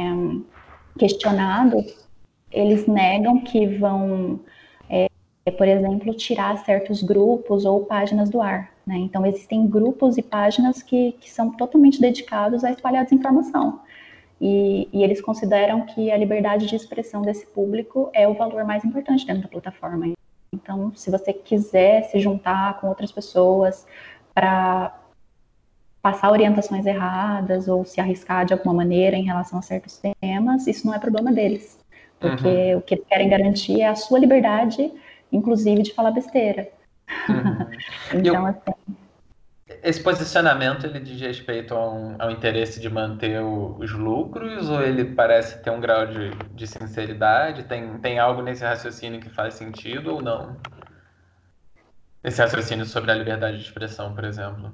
[0.97, 2.07] questionados,
[2.51, 4.39] eles negam que vão,
[4.89, 5.07] é,
[5.51, 8.72] por exemplo, tirar certos grupos ou páginas do ar.
[8.85, 8.97] Né?
[8.97, 13.81] Então, existem grupos e páginas que, que são totalmente dedicados a espalhar desinformação.
[14.41, 18.83] E, e, eles consideram que a liberdade de expressão desse público é o valor mais
[18.83, 20.13] importante dentro da plataforma.
[20.51, 23.87] Então, se você quiser se juntar com outras pessoas
[24.33, 24.99] para
[26.01, 30.85] passar orientações erradas ou se arriscar de alguma maneira em relação a certos temas, isso
[30.85, 31.79] não é problema deles.
[32.19, 32.79] Porque uhum.
[32.79, 34.91] o que eles querem garantir é a sua liberdade,
[35.31, 36.69] inclusive de falar besteira.
[37.29, 38.19] Uhum.
[38.19, 38.95] então, eu, assim.
[39.81, 44.81] Esse posicionamento ele diz respeito a um, ao interesse de manter o, os lucros ou
[44.81, 47.63] ele parece ter um grau de, de sinceridade?
[47.63, 50.57] Tem, tem algo nesse raciocínio que faz sentido ou não?
[52.23, 54.73] Esse raciocínio sobre a liberdade de expressão, por exemplo.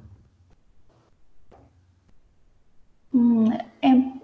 [3.13, 3.51] Hum,
[3.81, 4.19] é,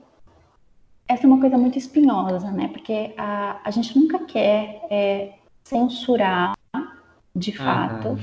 [1.08, 2.68] essa é uma coisa muito espinhosa, né?
[2.68, 5.34] Porque a, a gente nunca quer é,
[5.64, 6.54] censurar
[7.36, 8.18] de fato, uhum.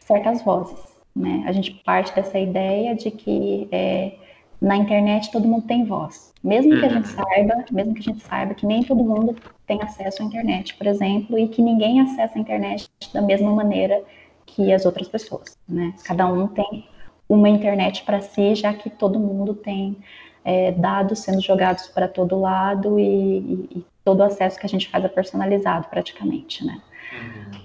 [0.00, 0.94] certas vozes.
[1.14, 1.44] Né?
[1.46, 4.14] A gente parte dessa ideia de que é,
[4.60, 6.32] na internet todo mundo tem voz.
[6.42, 7.24] Mesmo que a gente uhum.
[7.24, 10.86] saiba, mesmo que a gente saiba que nem todo mundo tem acesso à internet, por
[10.86, 14.02] exemplo, e que ninguém acessa a internet da mesma maneira
[14.44, 15.56] que as outras pessoas.
[15.68, 15.94] Né?
[16.04, 16.86] Cada um tem
[17.28, 19.96] uma internet para si, já que todo mundo tem
[20.44, 24.68] é, dados sendo jogados para todo lado e, e, e, todo o acesso que a
[24.68, 26.82] gente faz é personalizado praticamente, né?
[27.12, 27.63] Uhum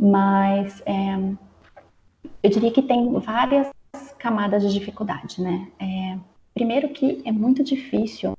[0.00, 1.14] mas é,
[2.42, 3.70] eu diria que tem várias
[4.18, 5.68] camadas de dificuldade, né?
[5.78, 6.16] É,
[6.54, 8.32] primeiro que é muito difícil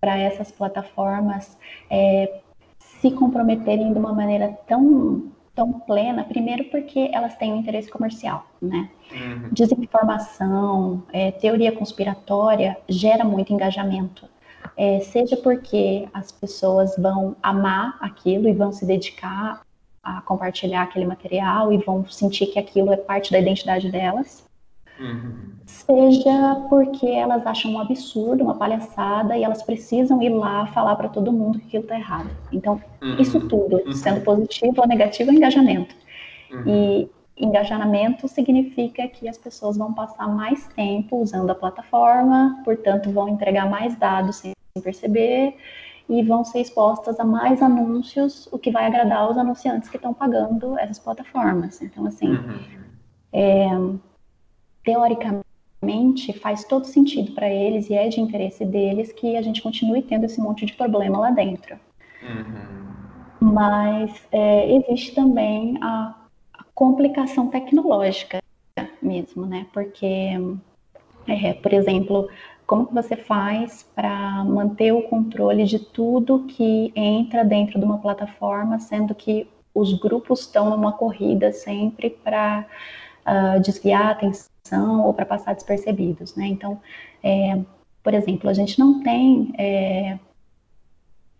[0.00, 1.56] para essas plataformas
[1.88, 2.40] é,
[2.78, 8.46] se comprometerem de uma maneira tão tão plena, primeiro porque elas têm um interesse comercial,
[8.60, 8.90] né?
[9.10, 9.48] Uhum.
[9.52, 14.28] Desinformação, é, teoria conspiratória gera muito engajamento.
[14.76, 19.65] é, seja porque as pessoas vão amar aquilo e vão se dedicar
[20.06, 24.46] a compartilhar aquele material e vão sentir que aquilo é parte da identidade delas,
[25.00, 25.50] uhum.
[25.66, 31.08] seja porque elas acham um absurdo, uma palhaçada e elas precisam ir lá falar para
[31.08, 32.30] todo mundo que aquilo está errado.
[32.52, 33.16] Então, uhum.
[33.18, 33.92] isso tudo, uhum.
[33.92, 35.94] sendo positivo ou negativo, é engajamento.
[36.52, 36.62] Uhum.
[36.68, 43.28] E engajamento significa que as pessoas vão passar mais tempo usando a plataforma, portanto, vão
[43.28, 45.56] entregar mais dados sem perceber
[46.08, 50.14] e vão ser expostas a mais anúncios, o que vai agradar os anunciantes que estão
[50.14, 51.82] pagando essas plataformas.
[51.82, 52.58] Então, assim, uhum.
[53.32, 53.68] é,
[54.84, 60.02] teoricamente faz todo sentido para eles e é de interesse deles que a gente continue
[60.02, 61.76] tendo esse monte de problema lá dentro.
[62.22, 62.86] Uhum.
[63.52, 66.14] Mas é, existe também a,
[66.54, 68.40] a, complicação tecnológica
[69.02, 69.66] mesmo, né?
[69.72, 70.34] Porque,
[71.28, 72.28] é, por exemplo,
[72.66, 77.98] como que você faz para manter o controle de tudo que entra dentro de uma
[77.98, 82.66] plataforma, sendo que os grupos estão numa corrida sempre para
[83.26, 86.46] uh, desviar a atenção ou para passar despercebidos, né?
[86.46, 86.80] Então,
[87.22, 87.60] é,
[88.02, 90.18] por exemplo, a gente não tem é,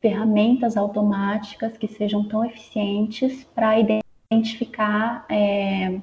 [0.00, 3.76] ferramentas automáticas que sejam tão eficientes para
[4.30, 6.00] identificar é,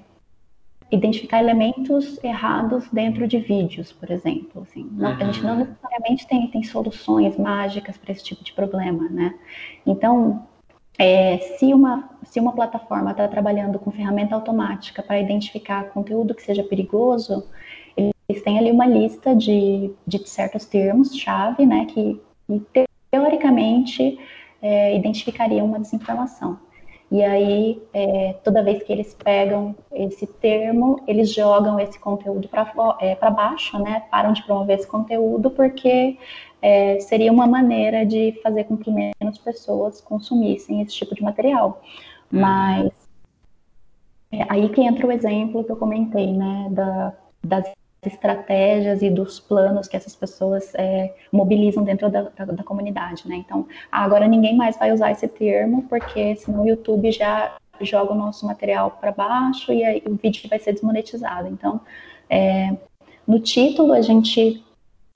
[0.93, 4.61] identificar elementos errados dentro de vídeos, por exemplo.
[4.61, 4.87] Assim.
[4.91, 5.15] Não, uhum.
[5.15, 5.59] A gente não uhum.
[5.59, 9.33] necessariamente tem, tem soluções mágicas para esse tipo de problema, né?
[9.85, 10.45] Então,
[10.97, 16.43] é, se, uma, se uma plataforma está trabalhando com ferramenta automática para identificar conteúdo que
[16.43, 17.47] seja perigoso,
[17.97, 24.19] eles têm ali uma lista de, de certos termos-chave, né, que, que teoricamente
[24.61, 26.59] é, identificariam uma desinformação.
[27.13, 32.73] E aí, é, toda vez que eles pegam esse termo, eles jogam esse conteúdo para
[32.99, 33.99] é, baixo, né?
[34.09, 36.17] Param de promover esse conteúdo porque
[36.59, 41.83] é, seria uma maneira de fazer com que menos pessoas consumissem esse tipo de material.
[42.31, 42.41] Uhum.
[42.41, 42.91] Mas
[44.31, 46.67] é aí que entra o exemplo que eu comentei, né?
[46.71, 47.71] Da, das
[48.05, 53.35] estratégias e dos planos que essas pessoas é, mobilizam dentro da, da, da, comunidade, né?
[53.35, 58.15] Então, agora ninguém mais vai usar esse termo, porque senão o YouTube já joga o
[58.15, 61.47] nosso material para baixo e aí o vídeo vai ser desmonetizado.
[61.47, 61.81] Então,
[62.29, 62.75] é,
[63.27, 64.63] no título a gente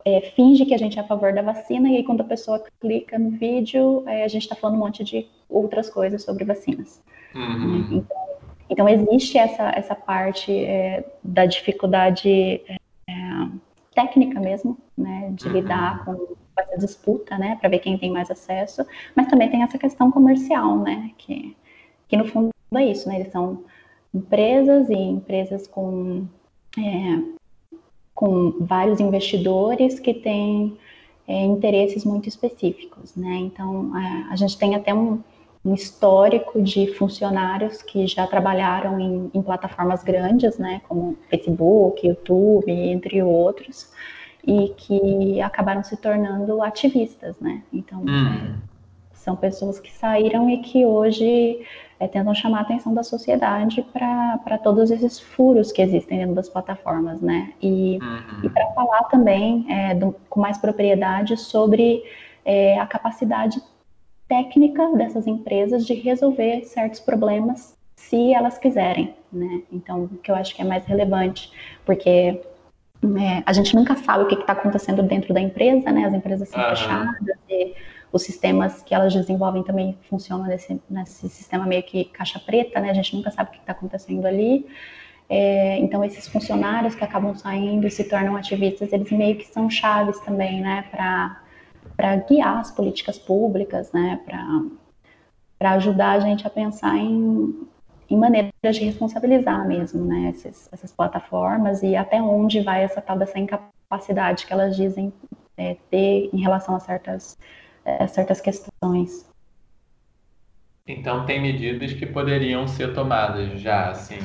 [0.04, 2.64] é, finge que a gente é a favor da vacina e aí quando a pessoa
[2.80, 7.02] clica no vídeo, é, a gente está falando um monte de outras coisas sobre vacinas.
[7.36, 7.88] Uhum.
[7.92, 8.28] Então,
[8.70, 12.77] então, existe essa, essa parte é, da dificuldade é,
[13.98, 15.54] técnica mesmo, né, de uhum.
[15.54, 18.86] lidar com essa disputa, né, para ver quem tem mais acesso,
[19.16, 21.58] mas também tem essa questão comercial, né, que,
[22.08, 23.64] que no fundo é isso, né, eles são
[24.14, 26.28] empresas e empresas com,
[26.78, 27.24] é,
[28.14, 30.78] com vários investidores que têm
[31.28, 35.24] é, interesses muito específicos, né, então a, é, a gente tem até um
[35.68, 42.72] um histórico de funcionários que já trabalharam em, em, plataformas grandes, né, como Facebook, YouTube,
[42.72, 43.91] entre outros,
[44.45, 47.63] e que acabaram se tornando ativistas, né?
[47.74, 48.55] Então, hum.
[49.11, 51.65] são pessoas que saíram e que hoje
[51.99, 56.47] é, tentam chamar a atenção da sociedade para todos esses furos que existem dentro das
[56.47, 57.51] plataformas, né?
[57.61, 58.45] E, uhum.
[58.45, 62.03] e para falar também é, do, com mais propriedade sobre
[62.45, 63.61] é, a capacidade
[64.28, 69.62] técnica dessas empresas de resolver certos problemas se elas quiserem, né?
[69.72, 71.52] Então, o que eu acho que é mais relevante,
[71.86, 72.42] porque
[73.20, 76.06] é, a gente nunca sabe o que está acontecendo dentro da empresa, né?
[76.06, 76.70] As empresas são uhum.
[76.70, 77.74] fechadas e
[78.12, 82.92] os sistemas que elas desenvolvem também funcionam nesse, nesse sistema meio que caixa preta, né?
[82.92, 84.66] A gente nunca sabe o que está acontecendo ali.
[85.30, 89.70] É, então, esses funcionários que acabam saindo e se tornam ativistas, eles meio que são
[89.70, 90.86] chaves também, né?
[90.90, 91.42] Para
[91.98, 94.22] para guiar as políticas públicas, né,
[95.60, 97.68] para ajudar a gente a pensar em,
[98.08, 103.18] em maneiras de responsabilizar mesmo, né, esses, essas plataformas e até onde vai essa tal
[103.18, 105.12] dessa incapacidade que elas dizem
[105.58, 107.36] é, ter em relação a certas,
[107.84, 109.28] é, certas questões.
[110.88, 114.20] Então tem medidas que poderiam ser tomadas já, assim,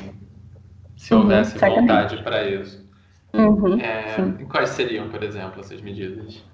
[0.95, 2.87] se uhum, houvesse uhum, vontade para isso.
[3.33, 6.52] Uhum, é, quais seriam, por exemplo, essas medidas?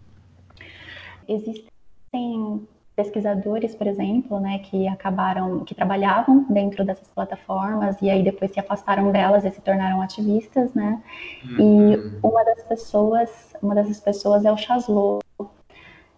[1.30, 2.67] Existem
[2.99, 8.59] pesquisadores, por exemplo, né, que acabaram, que trabalhavam dentro dessas plataformas e aí depois se
[8.59, 11.01] afastaram delas e se tornaram ativistas, né?
[11.45, 11.93] Uhum.
[11.93, 15.19] E uma das pessoas, uma dessas pessoas é o Chaslow.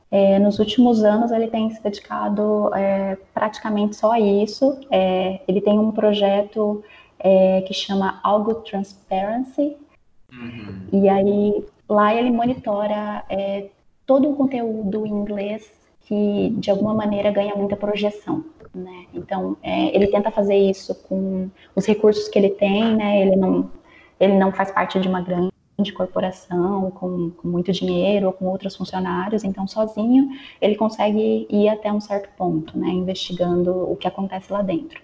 [0.10, 4.80] É, nos últimos anos ele tem se dedicado é, praticamente só a isso.
[4.90, 6.84] É, ele tem um projeto
[7.20, 9.78] é, que chama Algo Transparency
[10.34, 10.88] uhum.
[10.92, 13.70] e aí lá ele monitora é,
[14.12, 18.44] todo o conteúdo em inglês que de alguma maneira ganha muita projeção.
[18.76, 19.06] Né?
[19.14, 23.22] Então, é, ele tenta fazer isso com os recursos que ele tem, né?
[23.22, 23.72] ele, não,
[24.20, 28.76] ele não faz parte de uma grande corporação com, com muito dinheiro ou com outros
[28.76, 30.28] funcionários, então sozinho
[30.60, 32.90] ele consegue ir até um certo ponto, né?
[32.90, 35.02] investigando o que acontece lá dentro.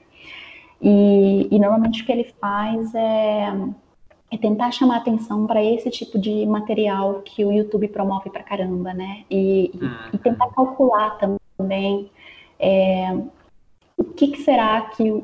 [0.82, 3.54] E, e normalmente o que ele faz é
[4.32, 8.94] é tentar chamar atenção para esse tipo de material que o YouTube promove para caramba,
[8.94, 9.24] né?
[9.30, 11.18] E, e, e, tentar calcular
[11.58, 12.10] também
[12.60, 13.18] é,
[13.98, 15.24] o que, que, será que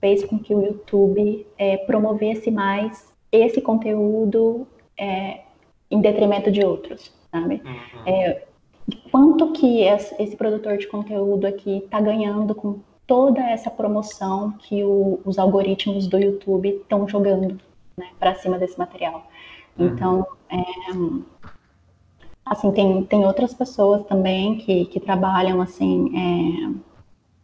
[0.00, 4.66] fez com que o YouTube é, promovesse mais esse conteúdo
[4.98, 5.40] é,
[5.90, 7.62] em detrimento de outros, sabe?
[7.64, 8.02] Uhum.
[8.06, 8.44] É,
[9.10, 14.82] quanto que esse, esse, produtor de conteúdo aqui está ganhando com toda essa promoção que
[14.84, 17.58] o, os algoritmos do YouTube estão jogando
[17.98, 19.26] né, para cima desse material.
[19.78, 19.86] Uhum.
[19.86, 20.62] Então, é,
[22.44, 26.88] assim, tem, tem outras pessoas também que, que trabalham, assim, é,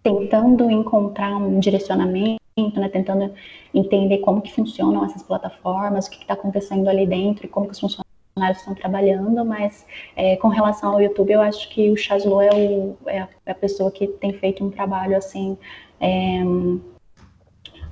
[0.03, 3.33] tentando encontrar um direcionamento, né, tentando
[3.73, 7.73] entender como que funcionam essas plataformas, o que está acontecendo ali dentro e como que
[7.73, 12.41] os funcionários estão trabalhando, mas é, com relação ao YouTube, eu acho que o Chaslo
[12.41, 15.57] é, o, é, a pessoa que tem feito um trabalho, assim,
[16.01, 16.43] é,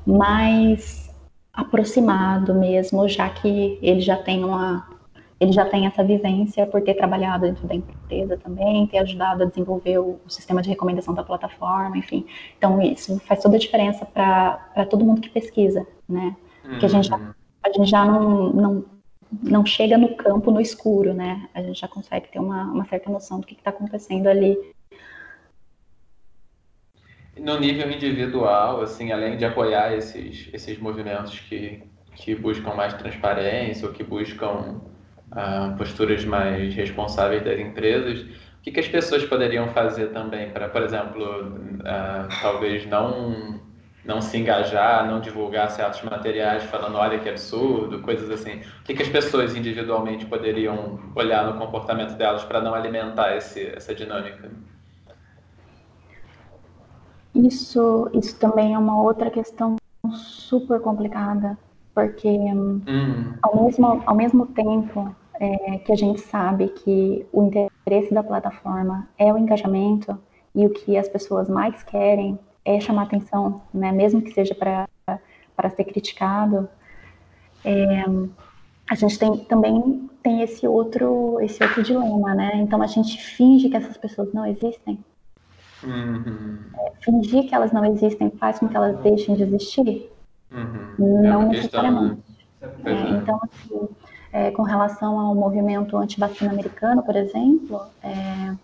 [0.07, 1.02] mais
[1.53, 4.87] aproximado mesmo, já que ele já tem uma
[5.43, 9.47] ele já tem essa vivência por ter trabalhado dentro da empresa também, ter ajudado a
[9.47, 12.25] desenvolver o, o sistema de recomendação da plataforma, enfim.
[12.57, 16.37] Então isso faz toda a diferença para todo mundo que pesquisa, né?
[16.63, 17.35] Porque a gente já, uhum.
[17.65, 18.85] a gente já não, não,
[19.43, 21.49] não chega no campo no escuro, né?
[21.53, 24.57] A gente já consegue ter uma, uma certa noção do que está acontecendo ali
[27.43, 31.83] no nível individual, assim, além de apoiar esses, esses movimentos que,
[32.15, 34.81] que buscam mais transparência ou que buscam
[35.33, 40.69] uh, posturas mais responsáveis das empresas, o que, que as pessoas poderiam fazer também para,
[40.69, 41.49] por exemplo,
[41.81, 43.61] uh, talvez não
[44.05, 48.61] não se engajar, não divulgar certos materiais falando olha que absurdo, coisas assim.
[48.81, 53.65] O que, que as pessoas individualmente poderiam olhar no comportamento delas para não alimentar esse,
[53.69, 54.51] essa dinâmica?
[57.35, 59.77] Isso, isso também é uma outra questão
[60.13, 61.57] super complicada,
[61.95, 62.81] porque hum.
[63.43, 69.09] ao, mesmo, ao mesmo tempo é, que a gente sabe que o interesse da plataforma
[69.19, 70.19] é o engajamento
[70.55, 75.71] e o que as pessoas mais querem é chamar atenção, né, mesmo que seja para
[75.71, 76.69] ser criticado,
[77.65, 78.05] é,
[78.89, 82.53] a gente tem, também tem esse outro, esse outro dilema, né?
[82.57, 85.03] Então a gente finge que essas pessoas não existem
[85.85, 86.59] Uhum.
[86.79, 90.11] É, fingir que elas não existem faz com que elas deixem de existir?
[90.51, 91.23] Uhum.
[91.23, 92.23] Não é necessariamente.
[92.61, 92.69] Né?
[92.85, 93.89] é, então, assim,
[94.33, 98.55] é, com relação ao movimento anti-vacina americano, por exemplo, é,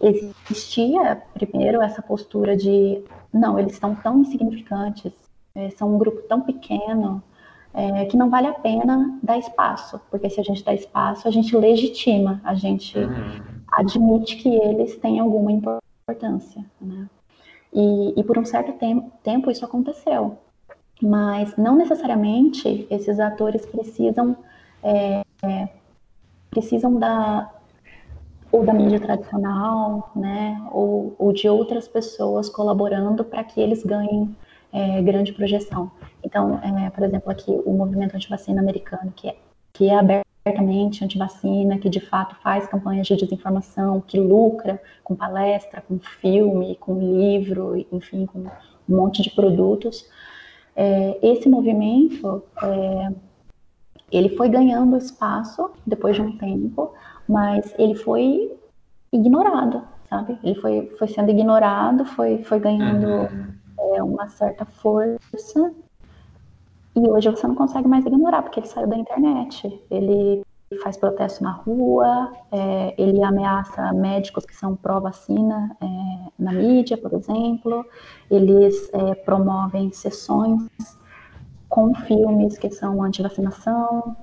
[0.00, 5.12] existia primeiro essa postura de não, eles são tão insignificantes,
[5.54, 7.22] é, são um grupo tão pequeno
[7.74, 11.30] é, que não vale a pena dar espaço, porque se a gente dá espaço, a
[11.30, 13.40] gente legitima, a gente uhum.
[13.72, 17.08] admite que eles têm alguma importância importância, né?
[17.72, 20.38] E, e por um certo tem, tempo isso aconteceu,
[21.02, 24.36] mas não necessariamente esses atores precisam
[24.82, 25.68] é, é,
[26.50, 27.52] precisam da
[28.50, 34.34] ou da mídia tradicional, né, ou, ou de outras pessoas colaborando para que eles ganhem
[34.72, 35.90] é, grande projeção.
[36.24, 39.36] Então, é, por exemplo, aqui o movimento anti-vacina americano, que é,
[39.74, 45.14] que é aberto abertamente anti-vacina, que de fato faz campanhas de desinformação, que lucra com
[45.14, 50.08] palestra, com filme, com livro, enfim, com um monte de produtos.
[50.74, 53.12] É, esse movimento, é,
[54.10, 56.92] ele foi ganhando espaço depois de um tempo,
[57.28, 58.52] mas ele foi
[59.12, 60.38] ignorado, sabe?
[60.42, 63.96] Ele foi, foi sendo ignorado, foi, foi ganhando uhum.
[63.96, 65.72] é, uma certa força
[66.98, 69.80] e hoje você não consegue mais ignorar, porque ele saiu da internet.
[69.90, 70.42] Ele
[70.82, 75.86] faz protesto na rua, é, ele ameaça médicos que são pró-vacina é,
[76.38, 77.86] na mídia, por exemplo.
[78.30, 80.68] Eles é, promovem sessões
[81.68, 84.16] com filmes que são anti-vacinação,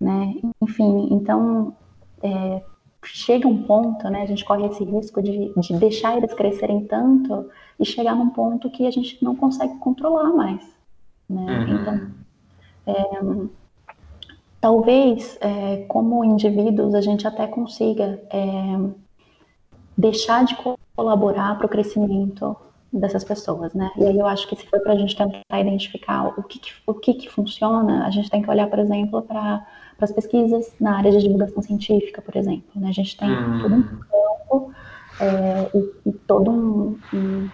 [0.00, 0.34] né?
[0.60, 1.74] Enfim, então
[2.22, 2.62] é,
[3.04, 4.22] chega um ponto, né?
[4.22, 8.70] A gente corre esse risco de, de deixar eles crescerem tanto e chegar num ponto
[8.70, 10.81] que a gente não consegue controlar mais.
[11.32, 11.66] Né?
[11.66, 11.74] Uhum.
[11.80, 12.10] Então,
[12.86, 13.48] é,
[14.60, 18.78] talvez, é, como indivíduos, a gente até consiga é,
[19.96, 20.56] deixar de
[20.94, 22.56] colaborar para o crescimento
[22.92, 23.90] dessas pessoas, né?
[23.96, 26.72] E aí eu acho que se for para a gente tentar identificar o que, que
[26.86, 29.66] o que, que, funciona, a gente tem que olhar, por exemplo, para
[29.98, 32.68] as pesquisas na área de divulgação científica, por exemplo.
[32.76, 32.88] Né?
[32.88, 33.60] A gente tem uhum.
[33.62, 34.72] todo um campo
[35.20, 37.48] é, e, e, todo um, um,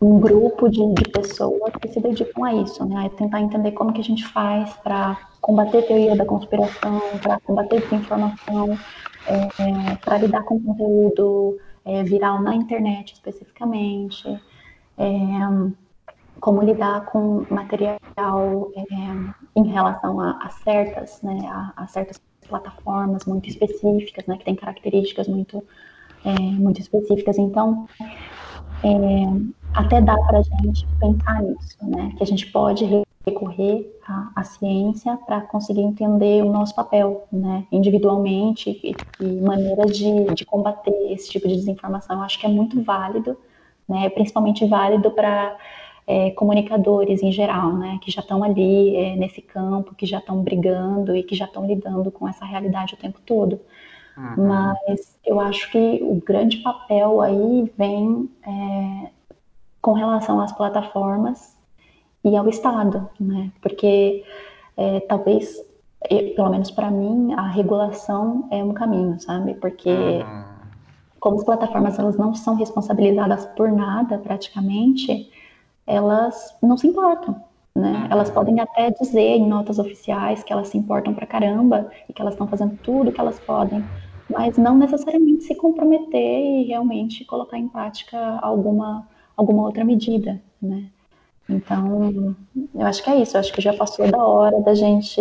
[0.00, 3.06] um grupo de, de, pessoas que se dedicam a isso, né?
[3.06, 7.80] A tentar entender como que a gente faz para combater teoria da conspiração, para combater
[7.80, 8.78] desinformação,
[9.26, 14.28] é, para lidar com conteúdo é, viral na internet especificamente,
[14.98, 15.06] é,
[16.40, 18.84] como lidar com material é,
[19.54, 24.54] em relação a, a certas, né, a, a, certas plataformas muito específicas, né, que têm
[24.54, 25.62] características muito,
[26.24, 27.38] é, muito específicas.
[27.38, 27.88] Então,
[28.82, 28.88] é,
[29.74, 32.84] até dá para a gente pensar nisso, né, que a gente pode
[33.26, 39.96] recorrer à, à ciência para conseguir entender o nosso papel, né, individualmente e, e maneiras
[39.96, 42.16] de, de, combater esse tipo de desinformação.
[42.16, 43.36] Eu acho que é muito válido,
[43.88, 45.56] né, principalmente válido para
[46.06, 50.40] é, comunicadores em geral, né, que já estão ali é, nesse campo, que já estão
[50.42, 53.60] brigando e que já estão lidando com essa realidade o tempo todo.
[54.16, 54.46] Uhum.
[54.46, 59.10] Mas eu acho que o grande papel aí vem é,
[59.86, 61.56] com relação às plataformas
[62.24, 63.52] e ao Estado, né?
[63.62, 64.24] Porque
[64.76, 65.64] é, talvez,
[66.34, 69.54] pelo menos para mim, a regulação é um caminho, sabe?
[69.54, 70.44] Porque uhum.
[71.20, 75.30] como as plataformas elas não são responsabilizadas por nada praticamente,
[75.86, 77.40] elas não se importam,
[77.72, 77.92] né?
[77.92, 78.06] Uhum.
[78.10, 82.20] Elas podem até dizer em notas oficiais que elas se importam pra caramba e que
[82.20, 83.84] elas estão fazendo tudo que elas podem,
[84.28, 89.06] mas não necessariamente se comprometer e realmente colocar em prática alguma
[89.36, 90.90] alguma outra medida, né?
[91.48, 92.34] Então,
[92.74, 93.36] eu acho que é isso.
[93.36, 95.20] Eu acho que já passou da hora da gente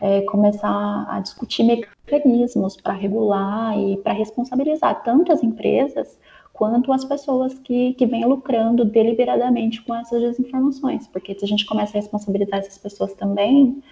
[0.00, 6.18] é, começar a discutir mecanismos para regular e para responsabilizar tanto as empresas
[6.52, 11.06] quanto as pessoas que, que vêm lucrando deliberadamente com essas desinformações.
[11.06, 13.82] Porque se a gente começa a responsabilizar essas pessoas também,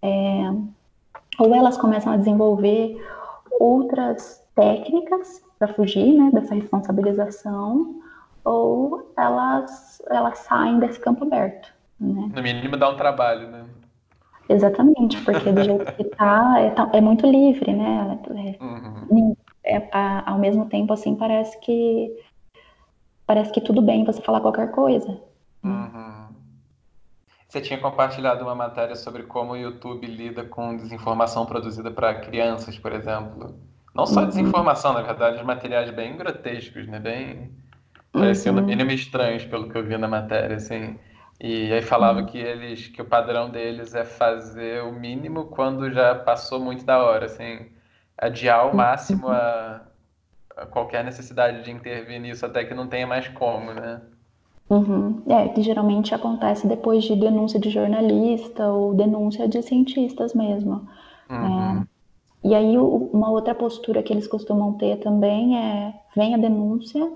[0.00, 0.50] é,
[1.38, 2.96] ou elas começam a desenvolver
[3.58, 8.00] outras técnicas para fugir né, dessa responsabilização,
[8.44, 11.72] ou elas, elas saem desse campo aberto.
[11.98, 12.30] Né?
[12.34, 13.64] No mínimo dá um trabalho, né?
[14.48, 18.20] Exatamente, porque do jeito que tá, é, é muito livre, né?
[18.30, 19.36] É, uhum.
[19.64, 19.88] é,
[20.26, 22.14] ao mesmo tempo, assim, parece que
[23.26, 25.18] parece que tudo bem você falar qualquer coisa.
[25.62, 26.28] Uhum.
[27.48, 32.78] Você tinha compartilhado uma matéria sobre como o YouTube lida com desinformação produzida para crianças,
[32.78, 33.54] por exemplo.
[33.94, 34.26] Não só uhum.
[34.26, 36.98] desinformação, na verdade, materiais bem grotescos, né?
[36.98, 37.50] Bem
[38.14, 38.60] Pareciam uhum.
[38.60, 40.96] no mínimo estranhos, pelo que eu vi na matéria, assim.
[41.40, 42.26] E aí falava uhum.
[42.26, 47.02] que eles, que o padrão deles é fazer o mínimo quando já passou muito da
[47.02, 47.66] hora, assim,
[48.16, 49.82] adiar ao máximo a,
[50.56, 54.00] a qualquer necessidade de intervir nisso até que não tenha mais como, né?
[54.70, 55.20] Uhum.
[55.26, 60.88] É, que geralmente acontece depois de denúncia de jornalista ou denúncia de cientistas mesmo.
[61.28, 61.80] Uhum.
[61.80, 61.86] É,
[62.44, 67.10] e aí uma outra postura que eles costumam ter também é vem a denúncia,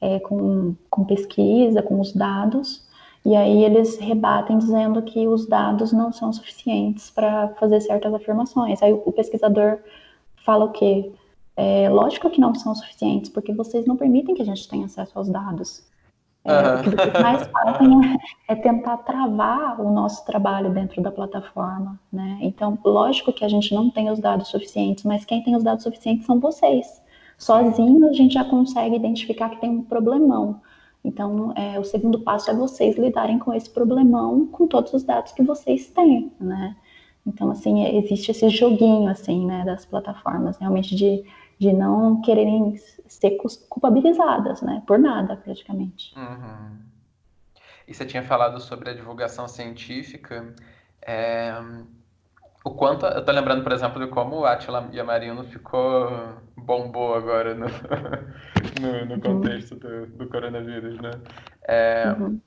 [0.00, 2.86] é, com, com pesquisa, com os dados,
[3.24, 8.82] e aí eles rebatem dizendo que os dados não são suficientes para fazer certas afirmações.
[8.82, 9.78] Aí o pesquisador
[10.44, 11.12] fala o quê?
[11.56, 15.18] É, lógico que não são suficientes, porque vocês não permitem que a gente tenha acesso
[15.18, 15.86] aos dados.
[16.44, 16.80] É, uhum.
[16.80, 18.14] O que vocês mais fazem
[18.48, 21.98] é, é, tentar travar o nosso trabalho dentro da plataforma.
[22.12, 22.38] Né?
[22.40, 25.82] Então, lógico que a gente não tem os dados suficientes, mas quem tem os dados
[25.82, 27.02] suficientes são vocês.
[27.38, 30.60] Sozinho a gente já consegue identificar que tem um problemão.
[31.04, 35.32] Então, é, o segundo passo é vocês lidarem com esse problemão com todos os dados
[35.32, 36.76] que vocês têm, né?
[37.24, 41.24] Então, assim, existe esse joguinho, assim, né, das plataformas, realmente de,
[41.58, 42.74] de não quererem
[43.06, 46.12] ser culpabilizadas, né, por nada, praticamente.
[46.16, 46.78] Uhum.
[47.86, 50.54] E você tinha falado sobre a divulgação científica.
[51.00, 51.54] É,
[52.68, 53.06] o quanto.
[53.06, 56.36] Eu tô lembrando, por exemplo, de como o Atila Yamarino ficou.
[56.56, 57.66] bombou agora no,
[58.80, 61.10] no, no, contexto do, do coronavírus, né?
[61.66, 62.40] É, uhum.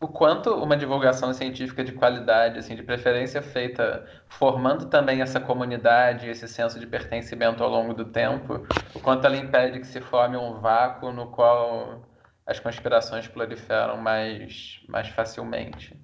[0.00, 6.30] O quanto uma divulgação científica de qualidade, assim, de preferência feita formando também essa comunidade,
[6.30, 10.38] esse senso de pertencimento ao longo do tempo, o quanto ela impede que se forme
[10.38, 12.02] um vácuo no qual
[12.46, 15.94] as conspirações proliferam mais, mais facilmente.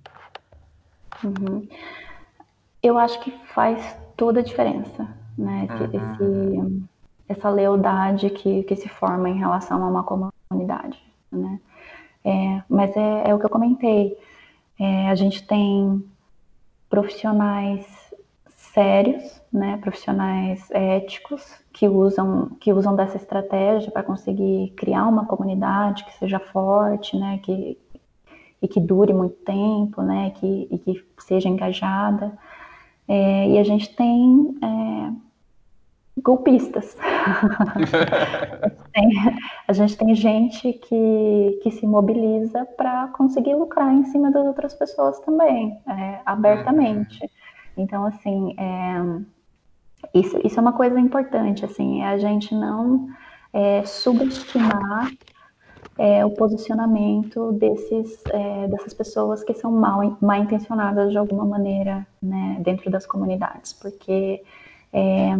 [1.25, 1.67] Uhum
[2.87, 5.69] eu acho que faz toda a diferença, né?
[5.71, 6.67] Esse, uhum.
[6.67, 6.85] esse,
[7.29, 10.99] essa lealdade que, que se forma em relação a uma comunidade,
[11.31, 11.61] né?
[12.25, 14.17] É, mas é, é, o que eu comentei.
[14.79, 16.05] É, a gente tem
[16.89, 17.87] profissionais
[18.57, 26.05] sérios, né, profissionais éticos que usam que usam dessa estratégia para conseguir criar uma comunidade
[26.05, 27.79] que seja forte, né, que
[28.61, 32.37] e que dure muito tempo, né, que, e que seja engajada.
[33.09, 35.13] É, e a gente tem é,
[36.23, 36.97] golpistas.
[38.93, 39.09] tem,
[39.69, 44.75] a gente tem gente que, que se mobiliza para conseguir lucrar em cima das outras
[44.75, 47.23] pessoas também, é, abertamente.
[47.23, 47.29] Uhum.
[47.79, 53.09] Então, assim, é, isso, isso é uma coisa importante, assim, é a gente não
[53.53, 55.11] é, subestimar
[55.99, 62.07] é, o posicionamento desses, é, dessas pessoas que são mal, mal intencionadas de alguma maneira
[62.23, 64.43] né, dentro das comunidades, porque
[64.93, 65.37] é,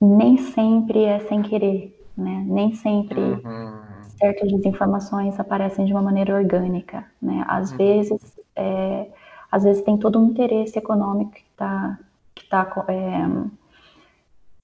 [0.00, 2.44] nem sempre é sem querer, né?
[2.46, 3.80] nem sempre uhum.
[4.18, 7.04] certas desinformações aparecem de uma maneira orgânica.
[7.20, 7.44] Né?
[7.48, 7.76] Às, uhum.
[7.76, 9.06] vezes, é,
[9.50, 11.98] às vezes tem todo um interesse econômico que está
[12.34, 13.26] que tá, é,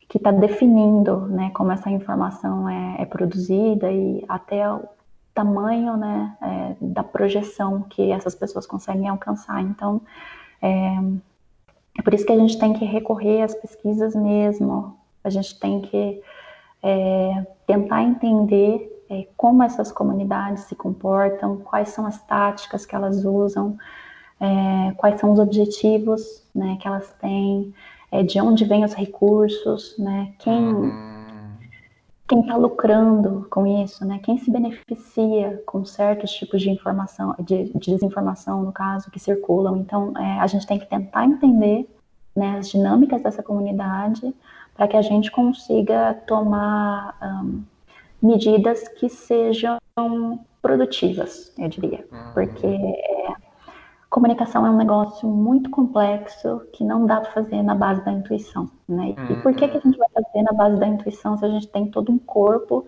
[0.08, 4.82] que está definindo né, como essa informação é, é, produzida e até o
[5.34, 9.60] tamanho né, é, da projeção que essas pessoas conseguem alcançar.
[9.62, 10.00] Então,
[10.62, 10.94] é,
[11.98, 15.80] é, por isso que a gente tem que recorrer às pesquisas mesmo, a gente tem
[15.80, 16.22] que
[16.82, 23.24] é, tentar entender é, como essas comunidades se comportam, quais são as táticas que elas
[23.24, 23.76] usam,
[24.98, 27.72] quais são os objetivos né, que elas têm,
[28.14, 30.32] é, de onde vêm os recursos, né?
[30.38, 31.14] Quem uhum.
[32.28, 34.20] quem está lucrando com isso, né?
[34.22, 39.78] Quem se beneficia com certos tipos de informação, de, de desinformação, no caso, que circulam.
[39.78, 41.88] Então, é, a gente tem que tentar entender
[42.36, 44.32] né, as dinâmicas dessa comunidade
[44.76, 47.62] para que a gente consiga tomar um,
[48.22, 49.76] medidas que sejam
[50.62, 52.32] produtivas, eu diria, uhum.
[52.32, 53.43] porque é,
[54.14, 58.70] comunicação é um negócio muito complexo que não dá para fazer na base da intuição,
[58.88, 59.16] né?
[59.28, 61.66] E por que, que a gente vai fazer na base da intuição se a gente
[61.66, 62.86] tem todo um corpo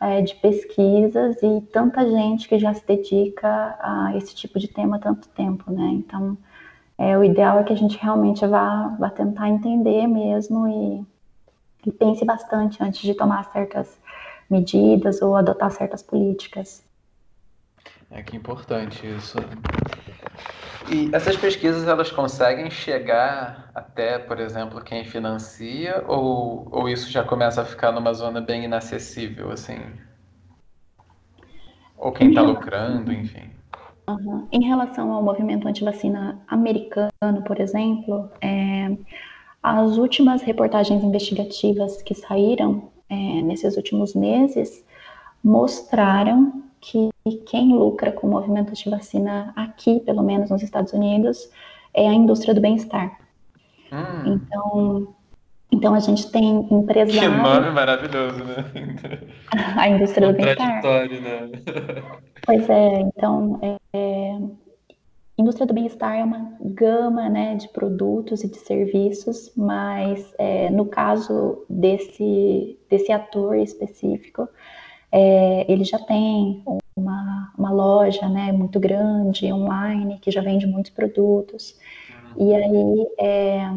[0.00, 4.98] é, de pesquisas e tanta gente que já se dedica a esse tipo de tema
[4.98, 5.88] há tanto tempo, né?
[5.94, 6.38] Então,
[6.96, 11.04] é, o ideal é que a gente realmente vá, vá tentar entender mesmo e,
[11.88, 13.98] e pense bastante antes de tomar certas
[14.48, 16.84] medidas ou adotar certas políticas.
[18.12, 19.38] É que é importante isso.
[20.90, 27.22] E essas pesquisas elas conseguem chegar até, por exemplo, quem financia ou, ou isso já
[27.22, 29.78] começa a ficar numa zona bem inacessível, assim?
[31.96, 33.50] Ou quem está lucrando, enfim.
[34.08, 34.48] Uhum.
[34.50, 38.96] Em relação ao movimento antivacina americano, por exemplo, é,
[39.62, 44.82] as últimas reportagens investigativas que saíram é, nesses últimos meses
[45.44, 51.50] mostraram que quem lucra com o movimento de vacina aqui, pelo menos nos Estados Unidos,
[51.94, 53.18] é a indústria do bem-estar.
[53.92, 54.34] Hum.
[54.34, 55.14] Então,
[55.70, 57.18] então a gente tem empresários.
[57.18, 58.64] Que nome maravilhoso, né?
[59.76, 60.82] a indústria do bem-estar.
[60.82, 61.50] né?
[62.44, 64.38] Pois é, então é, é,
[65.38, 70.86] indústria do bem-estar é uma gama né, de produtos e de serviços, mas é, no
[70.86, 74.48] caso desse, desse ator específico,
[75.12, 76.62] é, ele já tem
[76.98, 81.78] uma, uma loja né, muito grande, online, que já vende muitos produtos.
[82.36, 83.70] E aí é,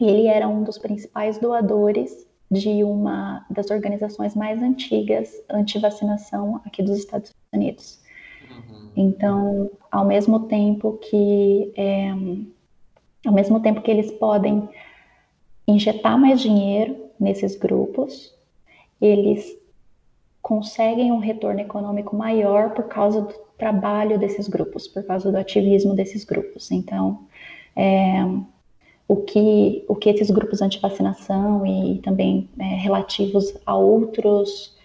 [0.00, 6.98] ele era um dos principais doadores de uma das organizações mais antigas anti-vacinação aqui dos
[6.98, 8.00] Estados Unidos.
[8.50, 8.90] Uhum.
[8.96, 12.10] Então, ao mesmo tempo que é,
[13.24, 14.68] ao mesmo tempo que eles podem
[15.68, 18.34] injetar mais dinheiro nesses grupos,
[19.00, 19.59] eles
[20.42, 25.94] conseguem um retorno econômico maior por causa do trabalho desses grupos, por causa do ativismo
[25.94, 26.70] desses grupos.
[26.70, 27.26] Então,
[27.76, 28.24] é,
[29.06, 34.76] o, que, o que esses grupos anti-vacinação e também é, relativos a outros,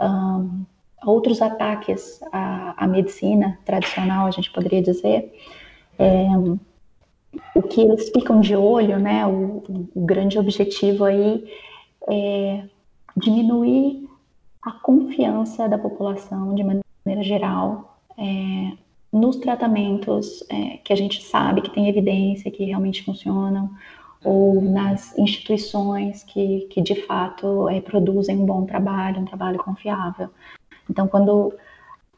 [0.00, 0.64] um,
[1.00, 5.32] a outros ataques à, à, medicina tradicional, a gente poderia dizer,
[5.98, 6.26] é,
[7.54, 9.62] o que eles ficam de olho, né, o,
[9.94, 11.44] o grande objetivo aí
[12.08, 12.64] é
[13.16, 14.03] diminuir
[14.64, 18.72] a confiança da população, de maneira geral, é,
[19.12, 23.70] nos tratamentos é, que a gente sabe que tem evidência que realmente funcionam,
[24.24, 30.30] ou nas instituições que, que de fato é, produzem um bom trabalho, um trabalho confiável.
[30.88, 31.52] Então, quando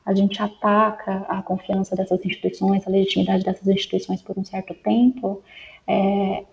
[0.05, 5.43] a gente ataca a confiança dessas instituições, a legitimidade dessas instituições por um certo tempo,
[5.85, 6.45] é,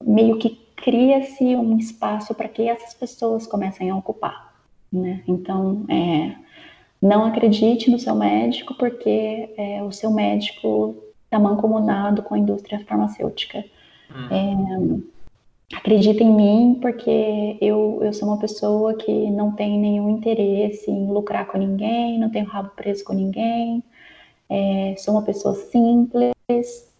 [0.00, 4.54] meio que cria-se um espaço para que essas pessoas comecem a ocupar.
[4.92, 5.22] Né?
[5.26, 6.34] Então, é,
[7.00, 12.84] não acredite no seu médico, porque é, o seu médico está mancomunado com a indústria
[12.86, 13.64] farmacêutica.
[14.10, 15.02] Hum.
[15.72, 20.90] É, acredita em mim porque eu, eu sou uma pessoa que não tem nenhum interesse
[20.90, 23.82] em lucrar com ninguém, não tenho rabo preso com ninguém,
[24.48, 26.32] é, sou uma pessoa simples,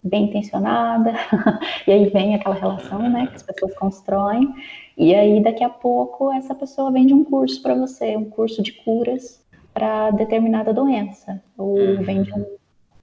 [0.05, 1.15] bem intencionada,
[1.89, 4.53] e aí vem aquela relação né, que as pessoas constroem,
[4.97, 8.73] e aí daqui a pouco essa pessoa vende um curso para você, um curso de
[8.73, 12.03] curas para determinada doença, ou uhum.
[12.03, 12.45] vende um,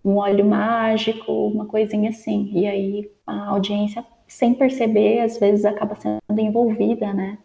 [0.05, 5.95] um óleo mágico, uma coisinha assim, e aí a audiência, sem perceber, às vezes acaba
[5.95, 7.37] sendo envolvida, né,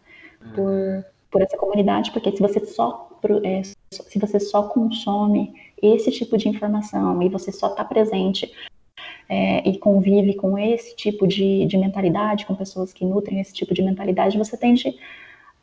[0.53, 3.07] por, por essa comunidade, porque se você só
[3.43, 5.51] é, se você só consome
[5.81, 8.51] esse tipo de informação e você só está presente
[9.29, 13.73] é, e convive com esse tipo de, de mentalidade, com pessoas que nutrem esse tipo
[13.73, 14.97] de mentalidade, você tende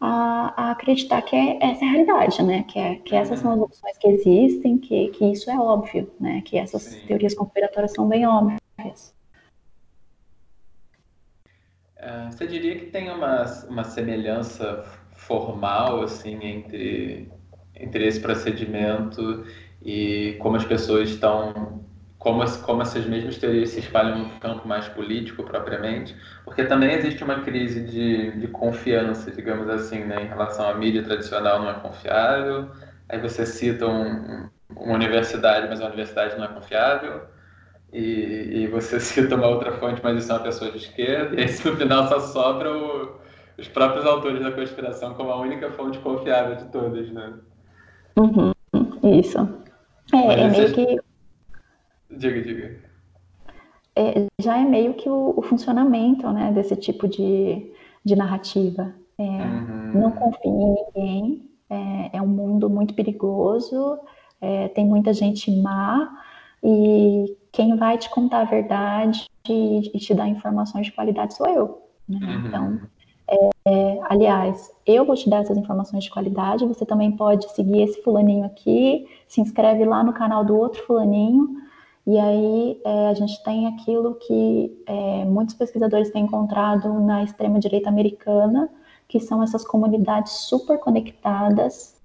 [0.00, 2.64] a, a acreditar que é, essa é a realidade, né?
[2.64, 6.42] Que, é, que essas são as opções que existem, que, que isso é óbvio, né?
[6.44, 7.06] Que essas Sim.
[7.06, 9.14] teorias conspiratórias são bem óbvias.
[11.96, 17.32] Uh, você diria que tem uma, uma semelhança formal, assim, entre,
[17.74, 19.46] entre esse procedimento
[19.82, 21.82] e como as pessoas estão
[22.24, 27.22] como, como essas mesmas teorias se espalham no campo mais político propriamente, porque também existe
[27.22, 31.74] uma crise de, de confiança, digamos assim, né, em relação à mídia tradicional não é
[31.74, 32.70] confiável,
[33.10, 37.24] aí você cita um, uma universidade, mas a universidade não é confiável,
[37.92, 41.44] e, e você cita uma outra fonte, mas isso é uma pessoa de esquerda, e
[41.44, 43.18] aí no final só sobra o,
[43.58, 47.34] os próprios autores da conspiração como a única fonte confiável de todas, né?
[48.16, 48.50] Uhum,
[49.20, 49.46] isso.
[50.10, 50.98] É, é meio que
[52.16, 52.76] Diga, diga.
[53.96, 57.72] É, já é meio que o, o, funcionamento né, desse tipo de,
[58.04, 58.92] de narrativa.
[59.16, 60.00] É, uhum.
[60.00, 63.98] Não confie em ninguém, é, é um mundo muito perigoso,
[64.40, 66.10] é, tem muita gente má,
[66.62, 71.46] e quem vai te contar a verdade e, e te dar informações de qualidade sou
[71.46, 71.82] eu.
[72.08, 72.18] Né?
[72.20, 72.46] Uhum.
[72.46, 72.80] Então,
[73.66, 78.02] é, aliás, eu vou te dar essas informações de qualidade, você também pode seguir esse
[78.02, 81.56] fulaninho aqui, se inscreve lá no canal do outro fulaninho,
[82.06, 87.88] e aí é, a gente tem aquilo que é, muitos pesquisadores têm encontrado na extrema-direita
[87.88, 88.68] americana,
[89.08, 91.98] que são essas comunidades super conectadas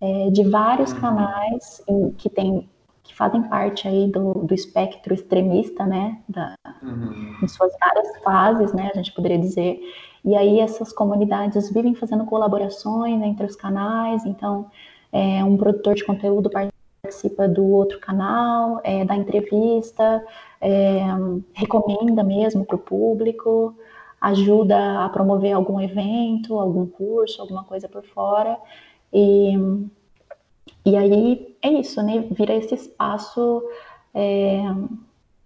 [0.00, 1.00] é, de vários uhum.
[1.00, 2.68] canais em, que, tem,
[3.04, 7.36] que fazem parte aí do, do espectro extremista, né, da, uhum.
[7.40, 9.80] em suas várias fases, né, a gente poderia dizer.
[10.24, 14.68] E aí essas comunidades vivem fazendo colaborações entre os canais, então
[15.12, 16.73] é, um produtor de conteúdo participa
[17.52, 20.24] do outro canal, é, da entrevista,
[20.60, 21.00] é,
[21.52, 23.74] recomenda mesmo para o público,
[24.20, 28.56] ajuda a promover algum evento, algum curso, alguma coisa por fora.
[29.12, 29.54] E,
[30.84, 32.26] e aí é isso, né?
[32.30, 33.62] Vira esse espaço
[34.14, 34.62] é,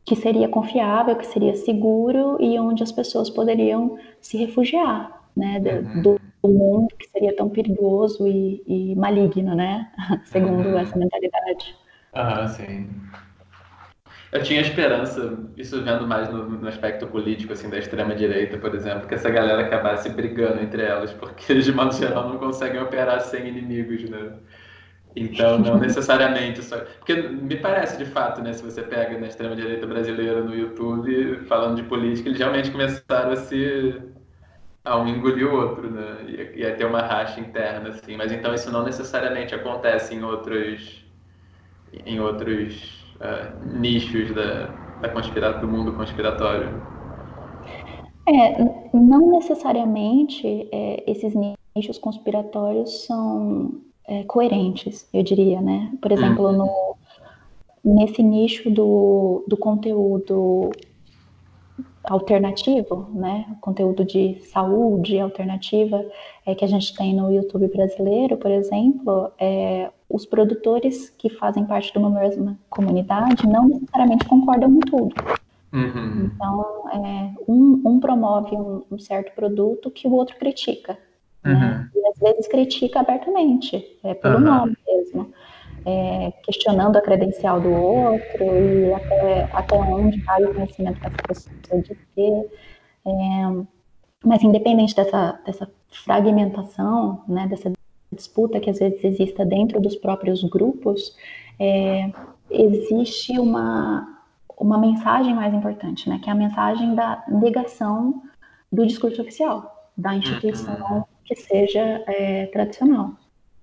[0.04, 5.60] que seria confiável, que seria seguro e onde as pessoas poderiam se refugiar, né?
[5.60, 9.90] Do, do o mundo que seria tão perigoso e, e maligno, né?
[10.26, 10.78] Segundo uhum.
[10.78, 11.74] essa mentalidade.
[12.12, 12.88] Ah, sim.
[14.30, 19.08] Eu tinha esperança, isso vendo mais no, no, aspecto político, assim, da extrema-direita, por exemplo,
[19.08, 23.22] que essa galera acabasse brigando entre elas, porque eles, de modo geral, não conseguem operar
[23.22, 24.34] sem inimigos, né?
[25.16, 26.76] Então, não necessariamente só.
[26.98, 31.76] Porque me parece, de fato, né, se você pega na extrema-direita brasileira no YouTube, falando
[31.76, 33.94] de política, eles realmente começaram a se
[34.88, 36.24] a um engolir o outro, né?
[36.26, 38.16] Ia, ia ter uma racha interna, assim.
[38.16, 41.04] Mas então isso não necessariamente acontece em outros,
[42.06, 44.66] em outros uh, nichos da,
[45.00, 46.82] da conspira do mundo conspiratório.
[48.26, 48.62] É,
[48.92, 51.34] não necessariamente é, esses
[51.74, 55.90] nichos conspiratórios são é, coerentes, eu diria, né?
[56.00, 56.58] Por exemplo, uhum.
[56.58, 56.96] no,
[57.94, 60.70] nesse nicho do, do conteúdo
[62.08, 66.04] alternativo, né, conteúdo de saúde alternativa
[66.46, 71.64] é, que a gente tem no YouTube brasileiro, por exemplo, é, os produtores que fazem
[71.64, 75.14] parte de uma mesma comunidade não necessariamente concordam com tudo.
[75.72, 76.30] Uhum.
[76.34, 80.96] Então, é, um, um, promove um, um, certo produto que o outro critica.
[81.44, 81.52] Né?
[81.52, 81.60] Uhum.
[81.60, 81.90] Né?
[81.94, 84.40] E às vezes critica abertamente, é pelo uhum.
[84.40, 85.30] nome mesmo
[85.88, 91.22] é, questionando a credencial do outro e até, até onde vai o conhecimento que essa
[91.26, 92.50] pessoa pode ter.
[93.06, 93.64] É,
[94.22, 95.70] mas independente dessa, dessa
[96.04, 97.72] fragmentação, né, dessa
[98.12, 101.16] disputa que às vezes exista dentro dos próprios grupos,
[101.58, 102.10] é,
[102.50, 104.20] existe uma,
[104.58, 108.22] uma mensagem mais importante, né, que é a mensagem da negação
[108.70, 111.04] do discurso oficial, da instituição uhum.
[111.24, 113.12] que seja é, tradicional.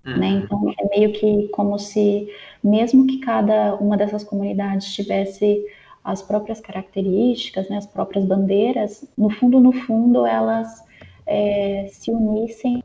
[0.06, 0.18] Uhum.
[0.18, 0.28] Né?
[0.44, 2.30] Então, é meio que como se,
[2.64, 5.66] mesmo que cada uma dessas comunidades tivesse
[6.04, 10.86] as próprias características, né, as próprias bandeiras, no fundo, no fundo, elas
[11.26, 12.84] é, se unissem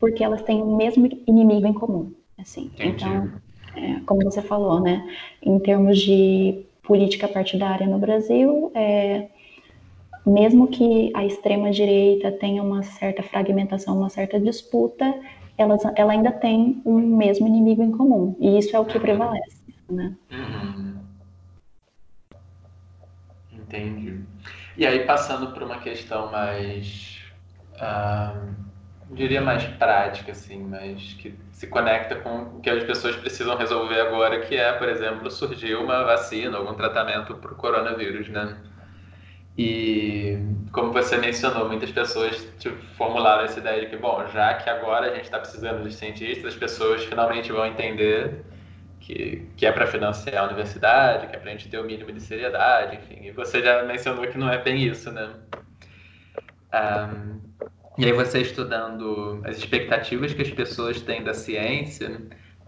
[0.00, 2.12] porque elas têm o mesmo inimigo em comum.
[2.36, 2.72] Assim.
[2.76, 3.30] Então,
[3.76, 5.08] é, como você falou, né,
[5.40, 9.28] em termos de política partidária no Brasil, é,
[10.26, 15.14] mesmo que a extrema direita tenha uma certa fragmentação, uma certa disputa,
[15.56, 18.36] ela, ela ainda tem um mesmo inimigo em comum.
[18.40, 19.62] E isso é o que prevalece.
[19.88, 20.14] Né?
[20.30, 20.96] Uhum.
[23.52, 24.20] Entendi.
[24.76, 27.20] E aí, passando para uma questão mais.
[27.74, 28.54] Uh,
[29.10, 34.00] diria mais prática, assim, mas que se conecta com o que as pessoas precisam resolver
[34.00, 38.56] agora, que é, por exemplo, surgir uma vacina, algum tratamento para o coronavírus, né?
[39.56, 40.38] E
[40.72, 45.10] como você mencionou, muitas pessoas tipo, formularam essa ideia de que, bom, já que agora
[45.10, 48.42] a gente está precisando de cientistas, as pessoas finalmente vão entender
[49.00, 52.10] que, que é para financiar a universidade, que é para a gente ter o mínimo
[52.12, 53.26] de seriedade, enfim.
[53.26, 55.30] E você já mencionou que não é bem isso, né?
[56.72, 57.40] Um,
[57.98, 62.22] e aí você estudando as expectativas que as pessoas têm da ciência,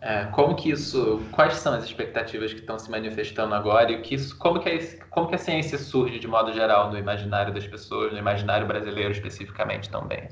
[0.04, 4.14] é, como que isso, quais são as expectativas que estão se manifestando agora e que
[4.14, 4.78] isso, como que, é,
[5.08, 9.12] como que a ciência surge de modo geral no imaginário das pessoas, no imaginário brasileiro
[9.12, 10.28] especificamente também?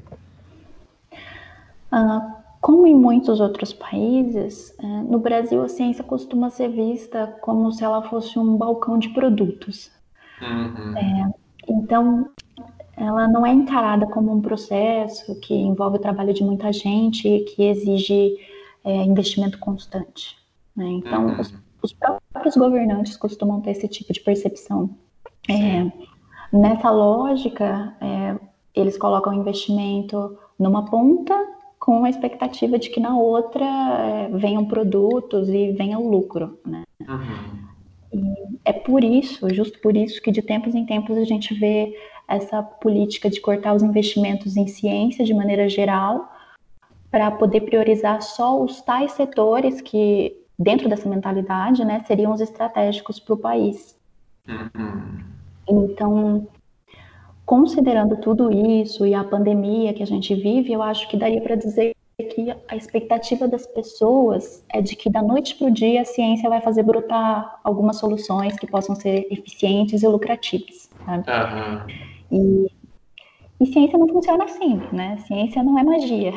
[1.91, 2.21] Uh,
[2.61, 7.83] como em muitos outros países, uh, no Brasil a ciência costuma ser vista como se
[7.83, 9.91] ela fosse um balcão de produtos.
[10.43, 10.99] Uhum.
[10.99, 11.31] É,
[11.67, 12.29] então,
[12.95, 17.65] ela não é encarada como um processo que envolve o trabalho de muita gente que
[17.65, 18.37] exige
[18.85, 20.37] é, investimento constante.
[20.77, 20.87] Né?
[20.87, 21.41] Então, uhum.
[21.41, 24.91] os, os, próprios governantes costumam ter esse tipo de percepção.
[25.49, 25.91] É,
[26.53, 28.39] nessa lógica, é,
[28.75, 31.35] eles colocam investimento numa ponta
[31.79, 36.59] com a expectativa de que na outra é, venham produtos e venha o lucro.
[36.65, 36.85] Né?
[37.01, 37.63] Uhum.
[38.13, 41.95] E é por isso, justo por isso, que de tempos em tempos a gente vê
[42.29, 46.32] essa política de cortar os investimentos em ciência de maneira geral
[47.13, 53.21] para poder priorizar só os tais setores que, dentro dessa mentalidade, né, seriam os estratégicos
[53.21, 53.95] para o país.
[54.49, 55.21] Uhum.
[55.69, 56.49] Então,
[57.45, 61.55] considerando tudo isso e a pandemia que a gente vive, eu acho que daria para
[61.55, 66.05] dizer que a expectativa das pessoas é de que da noite para o dia a
[66.07, 70.89] ciência vai fazer brotar algumas soluções que possam ser eficientes e lucrativas.
[71.07, 71.87] Uhum.
[72.31, 72.72] E
[73.63, 75.17] e ciência não funciona assim, né?
[75.19, 76.33] Ciência não é magia.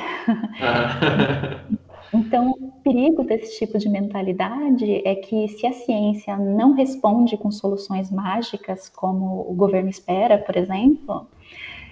[2.13, 7.49] então, o perigo desse tipo de mentalidade é que se a ciência não responde com
[7.49, 11.25] soluções mágicas, como o governo espera, por exemplo,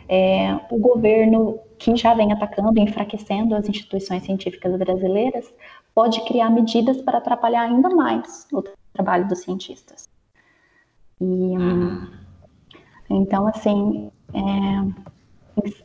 [0.07, 5.51] é, o governo que já vem atacando e enfraquecendo as instituições científicas brasileiras
[5.95, 10.07] pode criar medidas para atrapalhar ainda mais o trabalho dos cientistas.
[11.19, 12.07] E, hum,
[13.09, 15.12] então, assim, é,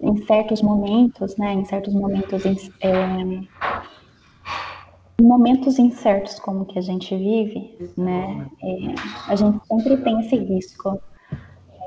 [0.01, 2.45] em, certos momentos, né, em certos momentos,
[2.81, 2.91] é,
[5.21, 10.37] em momentos incertos como que a gente vive, né, é, a gente sempre tem esse
[10.37, 11.01] risco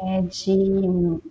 [0.03, 1.21] é, de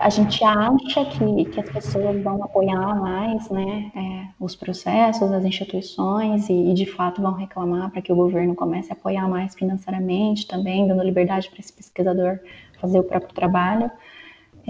[0.00, 5.44] a gente acha que, que as pessoas vão apoiar mais né, é, os processos, as
[5.44, 9.54] instituições e, e, de fato vão reclamar para que o governo comece a apoiar mais
[9.54, 12.40] financeiramente também, dando liberdade para esse pesquisador
[12.80, 13.90] fazer o próprio trabalho.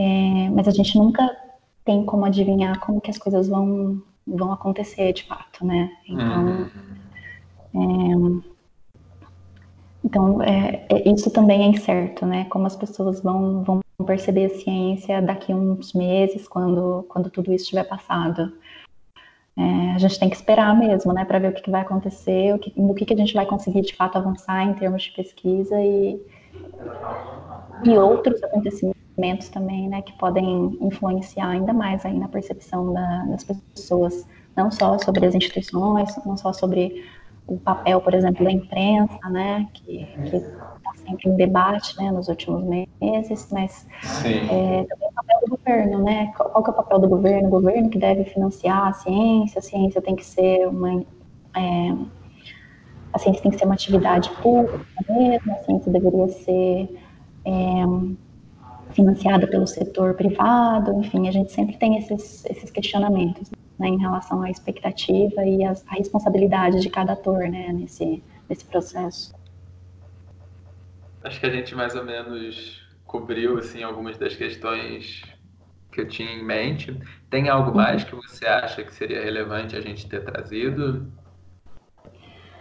[0.01, 1.31] É, mas a gente nunca
[1.85, 5.91] tem como adivinhar como que as coisas vão, vão acontecer de fato, né?
[6.09, 6.71] Então,
[7.75, 8.41] uhum.
[8.41, 8.43] é,
[10.03, 12.47] então é, é, isso também é incerto, né?
[12.47, 17.53] Como as pessoas vão, vão perceber a ciência daqui a uns meses, quando, quando tudo
[17.53, 18.55] isso estiver passado.
[19.55, 22.55] É, a gente tem que esperar mesmo, né, para ver o que, que, vai acontecer,
[22.55, 25.11] o que, no que, que a gente vai conseguir de fato avançar em termos de
[25.11, 26.19] pesquisa e,
[27.85, 29.00] e outros acontecimentos
[29.53, 34.27] também, né, que podem influenciar ainda mais aí na percepção da, das pessoas,
[34.57, 37.05] não só sobre as instituições, não só sobre
[37.47, 42.65] o papel, por exemplo, da imprensa, né, que está sempre em debate, né, nos últimos
[42.65, 43.87] meses, mas
[44.25, 47.49] é, também o papel do governo, né, qual, qual é o papel do governo?
[47.49, 51.05] O governo que deve financiar a ciência, a ciência tem que ser uma
[51.57, 51.97] é,
[53.13, 56.97] a ciência tem que ser uma atividade pública mesmo, a ciência deveria ser
[57.45, 57.85] é,
[58.91, 64.43] financiada pelo setor privado, enfim, a gente sempre tem esses, esses questionamentos né, em relação
[64.43, 69.35] à expectativa e a responsabilidade de cada ator né, nesse, nesse processo.
[71.25, 75.23] Acho que a gente mais ou menos cobriu assim, algumas das questões
[75.91, 76.97] que eu tinha em mente.
[77.29, 81.11] Tem algo mais que você acha que seria relevante a gente ter trazido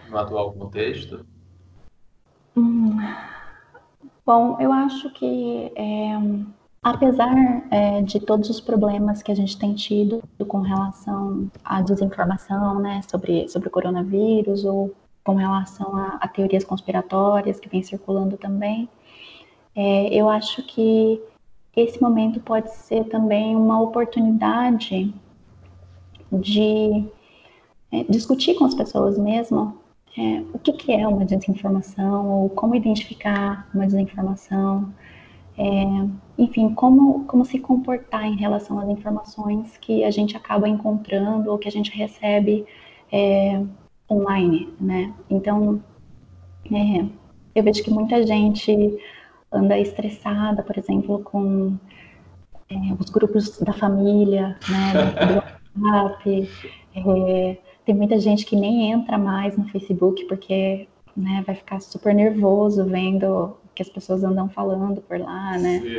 [0.10, 1.26] no atual contexto?
[2.56, 2.98] Hum,
[4.30, 6.12] Bom, eu acho que é,
[6.84, 7.34] apesar
[7.72, 13.02] é, de todos os problemas que a gente tem tido com relação à desinformação, né,
[13.10, 14.94] sobre, sobre o coronavírus ou
[15.24, 18.88] com relação a, a teorias conspiratórias que vem circulando também,
[19.76, 21.20] é, eu acho que
[21.76, 25.12] esse momento pode ser também uma oportunidade
[26.32, 27.04] de
[27.92, 29.79] é, discutir com as pessoas mesmo
[30.18, 34.94] é, o que, que, é uma desinformação ou como identificar uma desinformação,
[35.58, 35.64] é,
[36.38, 41.58] enfim, como, como se comportar em relação às informações que a gente acaba encontrando ou
[41.58, 42.66] que a gente recebe
[43.12, 43.62] é,
[44.10, 45.14] online, né?
[45.30, 45.84] Então,
[46.72, 47.06] é,
[47.54, 48.98] eu vejo que muita gente
[49.52, 51.78] anda estressada, por exemplo, com
[52.70, 54.94] é, os grupos da família, né,
[55.76, 56.50] do WhatsApp.
[57.90, 60.88] É, tem muita gente que nem entra mais no Facebook porque
[61.18, 65.82] né, vai ficar super nervoso vendo o que as pessoas andam falando por lá, né?
[65.82, 65.90] Sim.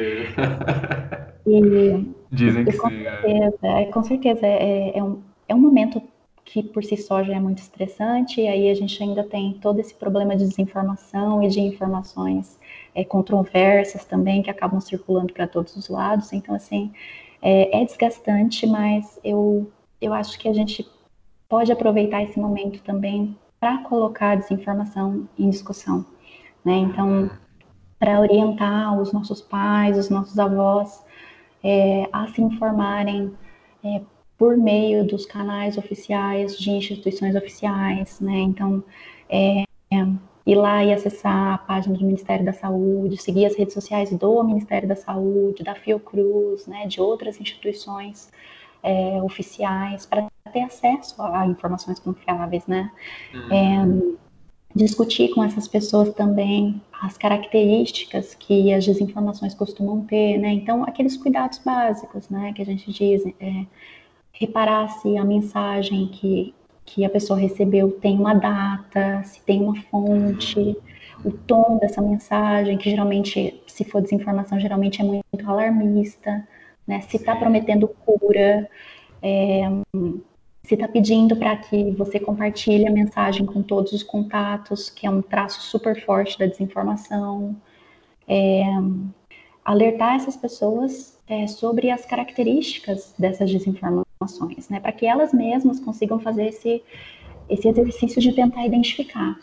[1.47, 3.05] E, Dizem que com sim.
[3.05, 3.21] É.
[3.21, 6.01] Certeza, é, com certeza, é, é, um, é um momento
[6.45, 9.81] que por si só já é muito estressante, e aí a gente ainda tem todo
[9.81, 12.59] esse problema de desinformação e de informações
[12.95, 16.33] é, controversas também que acabam circulando para todos os lados.
[16.33, 16.93] Então, assim,
[17.41, 20.87] é, é, desgastante, mas eu, eu acho que a gente
[21.51, 26.07] pode aproveitar esse momento também para colocar a desinformação em discussão.
[26.65, 26.75] Né?
[26.77, 27.29] Então,
[27.99, 31.05] para orientar os nossos pais, os nossos avós
[31.63, 33.35] é, a se informarem
[33.85, 34.01] é,
[34.39, 38.39] por meio dos canais oficiais de instituições oficiais, né?
[38.39, 38.83] Então,
[39.29, 39.65] é,
[40.47, 44.43] ir lá e acessar a página do Ministério da Saúde, seguir as redes sociais do
[44.45, 48.31] Ministério da Saúde, da Fiocruz, né, de outras instituições
[48.83, 52.91] é, oficiais, para ter acesso a informações confiáveis, né?
[53.35, 53.53] Uhum.
[53.53, 54.21] É,
[54.75, 60.53] discutir com essas pessoas também as características que as desinformações costumam ter, né?
[60.53, 63.67] Então, aqueles cuidados básicos, né, que a gente diz, é,
[64.33, 66.55] reparar se a mensagem que
[66.95, 70.77] que a pessoa recebeu tem uma data, se tem uma fonte,
[71.25, 76.47] o tom dessa mensagem, que geralmente, se for desinformação, geralmente é muito alarmista,
[76.91, 77.01] né?
[77.03, 78.69] Se está prometendo cura,
[79.23, 79.63] é,
[80.65, 85.11] se está pedindo para que você compartilhe a mensagem com todos os contatos, que é
[85.11, 87.57] um traço super forte da desinformação.
[88.29, 88.63] É,
[89.65, 95.81] alertar essas pessoas é, sobre as características dessas desinformações informações, né, para que elas mesmas
[95.81, 96.83] consigam fazer esse,
[97.49, 99.39] esse exercício de tentar identificar.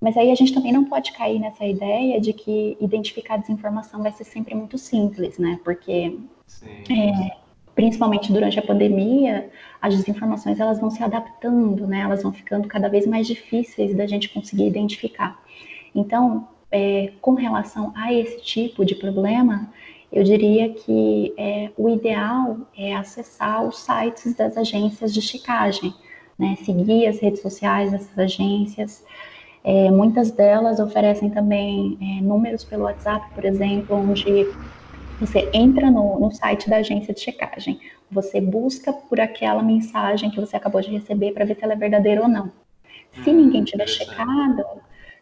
[0.00, 4.12] Mas aí a gente também não pode cair nessa ideia de que identificar desinformação vai
[4.12, 5.58] ser sempre muito simples, né?
[5.64, 6.18] Porque,
[6.90, 7.36] é,
[7.74, 9.50] principalmente durante a pandemia,
[9.80, 12.00] as desinformações elas vão se adaptando, né?
[12.00, 15.40] Elas vão ficando cada vez mais difíceis da gente conseguir identificar.
[15.94, 19.70] Então, é, com relação a esse tipo de problema,
[20.12, 25.94] eu diria que é, o ideal é acessar os sites das agências de checagem,
[26.38, 26.56] né?
[26.64, 29.04] seguir as redes sociais dessas agências.
[29.66, 34.54] É, muitas delas oferecem também é, números pelo WhatsApp, por exemplo, onde
[35.18, 40.38] você entra no, no, site da agência de checagem, você busca por aquela mensagem que
[40.38, 42.52] você acabou de receber para ver se ela é verdadeira ou não.
[43.24, 44.62] Se hum, ninguém tiver checado,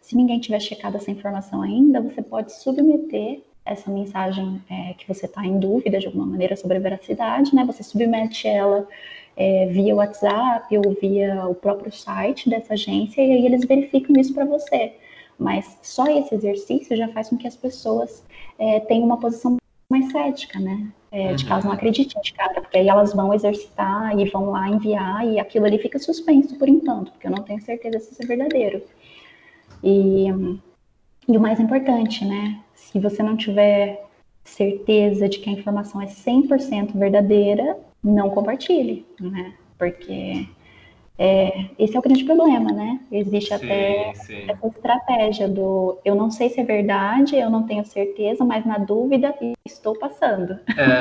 [0.03, 5.25] se ninguém tiver checado essa informação ainda, você pode submeter essa mensagem é, que você
[5.25, 7.65] está em dúvida de alguma maneira sobre a veracidade, né?
[7.65, 8.87] Você submete ela
[9.36, 14.35] é, via WhatsApp ou via o próprio site dessa agência e aí eles verificam isso
[14.35, 14.93] para você.
[15.39, 18.23] Mas só esse exercício já faz com que as pessoas
[18.59, 19.56] é, tenham uma posição
[19.90, 20.89] mais cética, né?
[21.11, 21.77] É, de caso não uhum.
[21.77, 25.78] acreditem de cara, porque aí elas vão exercitar e vão lá enviar e aquilo ali
[25.78, 28.82] fica suspenso por enquanto, porque eu não tenho certeza se isso é verdadeiro.
[29.82, 30.27] E,
[31.28, 32.61] e o mais importante, né?
[32.74, 34.05] Se você não tiver
[34.44, 39.55] certeza de que a informação é 100% verdadeira, não compartilhe, né?
[39.79, 40.47] Porque
[41.17, 43.01] é, esse é o grande problema, né?
[43.11, 44.51] Existe sim, até sim.
[44.51, 48.79] essa estratégia do eu não sei se é verdade, eu não tenho certeza, mas na
[48.79, 50.59] dúvida estou passando.
[50.77, 50.99] É.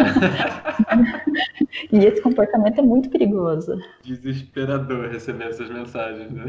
[1.92, 3.78] e esse comportamento é muito perigoso.
[4.04, 6.46] Desesperador receber essas mensagens, né?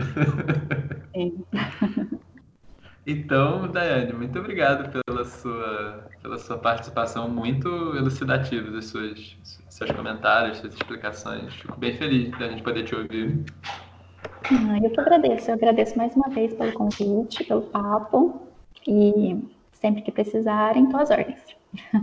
[1.15, 1.45] Sim.
[3.07, 9.37] Então, Daiane, muito obrigado pela sua, pela sua participação muito elucidativa, dos seus,
[9.87, 11.55] seus comentários, suas explicações.
[11.55, 13.45] Fico bem feliz da gente poder te ouvir.
[14.51, 15.51] Ah, eu que agradeço.
[15.51, 18.43] Eu agradeço mais uma vez pelo convite, pelo papo.
[18.87, 19.43] E
[19.73, 21.41] sempre que precisarem, estou às ordens.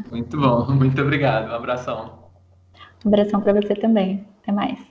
[0.09, 0.71] Muito bom.
[0.71, 1.51] Muito obrigado.
[1.51, 2.19] Um abração.
[3.05, 4.25] Um abração para você também.
[4.41, 4.90] Até mais.